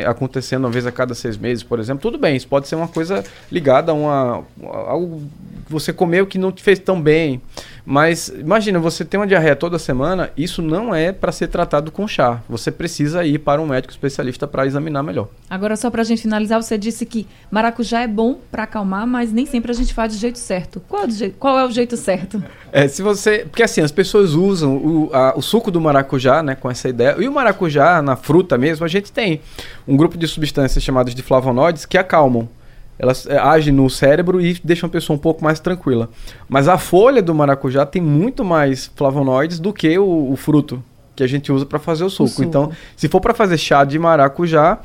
acontecendo 0.05 0.65
uma 0.65 0.71
vez 0.71 0.87
a 0.87 0.91
cada 0.91 1.13
seis 1.13 1.37
meses, 1.37 1.63
por 1.63 1.79
exemplo, 1.79 2.01
tudo 2.01 2.17
bem, 2.17 2.35
isso 2.35 2.47
pode 2.47 2.67
ser 2.67 2.75
uma 2.75 2.87
coisa 2.87 3.23
ligada 3.51 3.91
a 3.91 3.95
uma, 3.95 4.43
algo 4.63 5.21
que 5.65 5.71
você 5.71 5.93
comeu 5.93 6.25
que 6.25 6.39
não 6.39 6.51
te 6.51 6.63
fez 6.63 6.79
tão 6.79 6.99
bem. 6.99 7.41
Mas 7.89 8.27
imagina, 8.27 8.79
você 8.79 9.05
tem 9.05 9.17
uma 9.17 9.25
diarreia 9.25 9.55
toda 9.55 9.79
semana, 9.79 10.29
isso 10.35 10.61
não 10.61 10.93
é 10.93 11.13
para 11.13 11.31
ser 11.31 11.47
tratado 11.47 11.89
com 11.89 12.05
chá. 12.05 12.41
Você 12.49 12.69
precisa 12.69 13.23
ir 13.23 13.39
para 13.39 13.61
um 13.61 13.65
médico 13.65 13.93
especialista 13.93 14.45
para 14.45 14.65
examinar 14.65 15.01
melhor. 15.01 15.29
Agora, 15.49 15.73
só 15.77 15.89
para 15.89 16.01
a 16.01 16.03
gente 16.03 16.21
finalizar, 16.21 16.61
você 16.61 16.77
disse 16.77 17.05
que 17.05 17.25
maracujá 17.49 18.01
é 18.01 18.07
bom 18.07 18.39
para 18.51 18.63
acalmar, 18.63 19.07
mas 19.07 19.31
nem 19.31 19.45
sempre 19.45 19.71
a 19.71 19.73
gente 19.73 19.93
faz 19.93 20.11
do 20.11 20.19
jeito 20.19 20.37
certo. 20.37 20.81
Qual 20.81 21.05
é, 21.05 21.09
jeito, 21.09 21.37
qual 21.37 21.57
é 21.57 21.65
o 21.65 21.71
jeito 21.71 21.95
certo? 21.95 22.43
É, 22.73 22.89
se 22.89 23.01
você. 23.01 23.47
Porque 23.49 23.63
assim, 23.63 23.79
as 23.79 23.93
pessoas 23.93 24.33
usam 24.33 24.75
o, 24.75 25.09
a, 25.13 25.33
o 25.37 25.41
suco 25.41 25.71
do 25.71 25.79
maracujá, 25.79 26.43
né, 26.43 26.55
com 26.55 26.69
essa 26.69 26.89
ideia. 26.89 27.15
E 27.17 27.25
o 27.25 27.31
maracujá, 27.31 28.01
na 28.01 28.17
fruta 28.17 28.57
mesmo, 28.57 28.83
a 28.83 28.89
gente 28.89 29.13
tem 29.13 29.39
um 29.87 29.95
grupo 29.95 30.17
de 30.17 30.27
substâncias 30.27 30.83
chamadas 30.83 31.15
de 31.15 31.21
flavonoides 31.21 31.85
que 31.85 31.97
acalmam 31.97 32.49
elas 32.99 33.27
é, 33.27 33.37
agem 33.37 33.73
no 33.73 33.89
cérebro 33.89 34.41
e 34.41 34.59
deixam 34.63 34.87
a 34.87 34.89
pessoa 34.89 35.15
um 35.15 35.19
pouco 35.19 35.43
mais 35.43 35.59
tranquila. 35.59 36.09
Mas 36.49 36.67
a 36.67 36.77
folha 36.77 37.21
do 37.21 37.33
maracujá 37.33 37.85
tem 37.85 38.01
muito 38.01 38.43
mais 38.43 38.91
flavonoides 38.95 39.59
do 39.59 39.73
que 39.73 39.97
o, 39.97 40.31
o 40.31 40.35
fruto 40.35 40.83
que 41.15 41.23
a 41.23 41.27
gente 41.27 41.51
usa 41.51 41.65
para 41.65 41.79
fazer 41.79 42.03
o 42.03 42.09
suco. 42.09 42.23
o 42.23 42.27
suco. 42.27 42.43
Então, 42.43 42.71
se 42.95 43.07
for 43.07 43.19
para 43.19 43.33
fazer 43.33 43.57
chá 43.57 43.83
de 43.83 43.97
maracujá, 43.97 44.79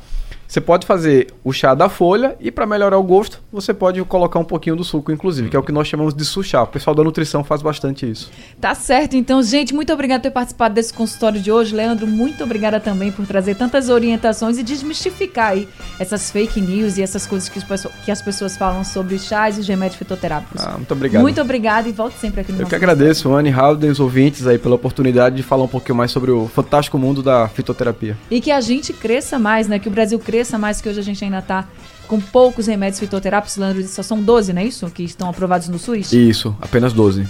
você 0.53 0.61
pode 0.61 0.85
fazer 0.85 1.33
o 1.43 1.51
chá 1.51 1.73
da 1.73 1.89
folha 1.89 2.35
e 2.39 2.51
para 2.51 2.67
melhorar 2.67 2.99
o 2.99 3.01
gosto, 3.01 3.41
você 3.51 3.73
pode 3.73 3.99
colocar 4.03 4.37
um 4.37 4.43
pouquinho 4.43 4.75
do 4.75 4.83
suco, 4.83 5.11
inclusive, 5.11 5.49
que 5.49 5.55
é 5.55 5.59
o 5.59 5.63
que 5.63 5.71
nós 5.71 5.87
chamamos 5.87 6.13
de 6.13 6.23
suchá. 6.23 6.61
O 6.61 6.67
pessoal 6.67 6.95
da 6.95 7.03
nutrição 7.03 7.43
faz 7.43 7.63
bastante 7.63 8.07
isso. 8.07 8.29
Tá 8.61 8.75
certo, 8.75 9.15
então, 9.15 9.41
gente, 9.41 9.73
muito 9.73 9.91
obrigada 9.91 10.19
por 10.19 10.23
ter 10.25 10.31
participado 10.31 10.75
desse 10.75 10.93
consultório 10.93 11.41
de 11.41 11.51
hoje. 11.51 11.75
Leandro, 11.75 12.05
muito 12.05 12.43
obrigada 12.43 12.79
também 12.79 13.11
por 13.11 13.25
trazer 13.25 13.55
tantas 13.55 13.89
orientações 13.89 14.59
e 14.59 14.63
desmistificar 14.63 15.53
aí 15.53 15.67
essas 15.97 16.29
fake 16.29 16.61
news 16.61 16.99
e 16.99 17.01
essas 17.01 17.25
coisas 17.25 17.49
que, 17.49 17.59
que 18.05 18.11
as 18.11 18.21
pessoas 18.21 18.55
falam 18.55 18.83
sobre 18.83 19.17
chás 19.17 19.57
e 19.57 19.61
os 19.61 19.67
remédios 19.67 19.97
fitoterápicos. 19.97 20.63
Ah, 20.63 20.75
muito 20.77 20.91
obrigado. 20.91 21.21
Muito 21.23 21.41
obrigada 21.41 21.89
e 21.89 21.91
volte 21.91 22.19
sempre 22.19 22.41
aqui 22.41 22.51
no 22.51 22.61
Eu 22.61 22.67
que 22.67 22.75
agradeço, 22.75 23.33
Anne 23.33 23.51
Howden, 23.51 23.89
os 23.89 23.99
ouvintes 23.99 24.45
aí 24.45 24.59
pela 24.59 24.75
oportunidade 24.75 25.35
de 25.35 25.41
falar 25.41 25.63
um 25.63 25.67
pouquinho 25.67 25.95
mais 25.95 26.11
sobre 26.11 26.29
o 26.29 26.47
fantástico 26.47 26.99
mundo 26.99 27.23
da 27.23 27.47
fitoterapia. 27.47 28.15
E 28.29 28.39
que 28.39 28.51
a 28.51 28.61
gente 28.61 28.93
cresça 28.93 29.39
mais, 29.39 29.67
né? 29.67 29.79
Que 29.79 29.87
o 29.87 29.91
Brasil 29.91 30.19
cresça 30.19 30.42
cresça 30.43 30.57
mais, 30.57 30.81
que 30.81 30.89
hoje 30.89 30.99
a 30.99 31.03
gente 31.03 31.23
ainda 31.23 31.39
está 31.39 31.65
com 32.05 32.19
poucos 32.19 32.67
remédios 32.67 32.99
fitoterápicos. 32.99 33.55
Leandro 33.55 33.87
só 33.87 34.03
são 34.03 34.21
12, 34.21 34.51
não 34.51 34.61
é 34.61 34.65
isso? 34.65 34.89
Que 34.89 35.03
estão 35.03 35.29
aprovados 35.29 35.69
no 35.69 35.79
SUS? 35.79 36.11
Isso, 36.11 36.55
apenas 36.61 36.91
12. 36.91 37.25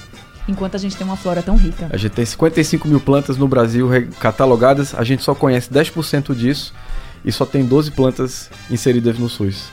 Enquanto 0.47 0.76
a 0.76 0.80
gente 0.80 0.97
tem 0.97 1.06
uma 1.06 1.15
flora 1.15 1.41
tão 1.43 1.56
rica. 1.56 1.88
A 1.91 1.95
gente 1.95 2.12
tem 2.12 2.26
55 2.26 2.88
mil 2.88 2.99
plantas 2.99 3.38
no 3.38 3.47
Brasil 3.47 3.88
catalogadas, 4.19 4.95
a 4.95 5.04
gente 5.04 5.23
só 5.23 5.36
conhece 5.36 5.69
10% 5.71 6.36
disso 6.36 6.73
e 7.23 7.32
só 7.32 7.45
tem 7.45 7.63
12 7.63 7.91
plantas 7.91 8.49
inseridas 8.69 9.17
no 9.19 9.30
SUS. 9.30 9.69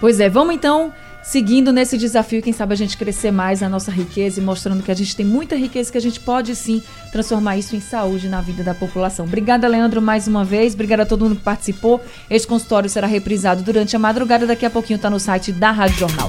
Pois 0.00 0.18
é, 0.18 0.28
vamos 0.28 0.54
então 0.54 0.92
seguindo 1.22 1.72
nesse 1.72 1.96
desafio, 1.96 2.42
quem 2.42 2.52
sabe 2.52 2.74
a 2.74 2.76
gente 2.76 2.96
crescer 2.96 3.30
mais 3.30 3.60
na 3.60 3.68
nossa 3.68 3.90
riqueza 3.90 4.40
e 4.40 4.42
mostrando 4.42 4.82
que 4.82 4.90
a 4.90 4.94
gente 4.94 5.14
tem 5.14 5.24
muita 5.24 5.56
riqueza 5.56 5.90
que 5.90 5.98
a 5.98 6.00
gente 6.00 6.20
pode 6.20 6.54
sim 6.54 6.82
transformar 7.10 7.56
isso 7.56 7.74
em 7.76 7.80
saúde 7.80 8.28
na 8.28 8.40
vida 8.40 8.62
da 8.62 8.74
população. 8.74 9.24
Obrigada, 9.24 9.68
Leandro, 9.68 10.02
mais 10.02 10.26
uma 10.26 10.44
vez. 10.44 10.74
Obrigada 10.74 11.04
a 11.04 11.06
todo 11.06 11.24
mundo 11.24 11.36
que 11.36 11.42
participou. 11.42 12.00
Este 12.28 12.46
consultório 12.46 12.90
será 12.90 13.06
reprisado 13.06 13.62
durante 13.62 13.96
a 13.96 13.98
madrugada. 13.98 14.46
Daqui 14.46 14.66
a 14.66 14.70
pouquinho 14.70 14.96
está 14.96 15.08
no 15.08 15.20
site 15.20 15.52
da 15.52 15.70
Rádio 15.70 15.98
Jornal. 15.98 16.28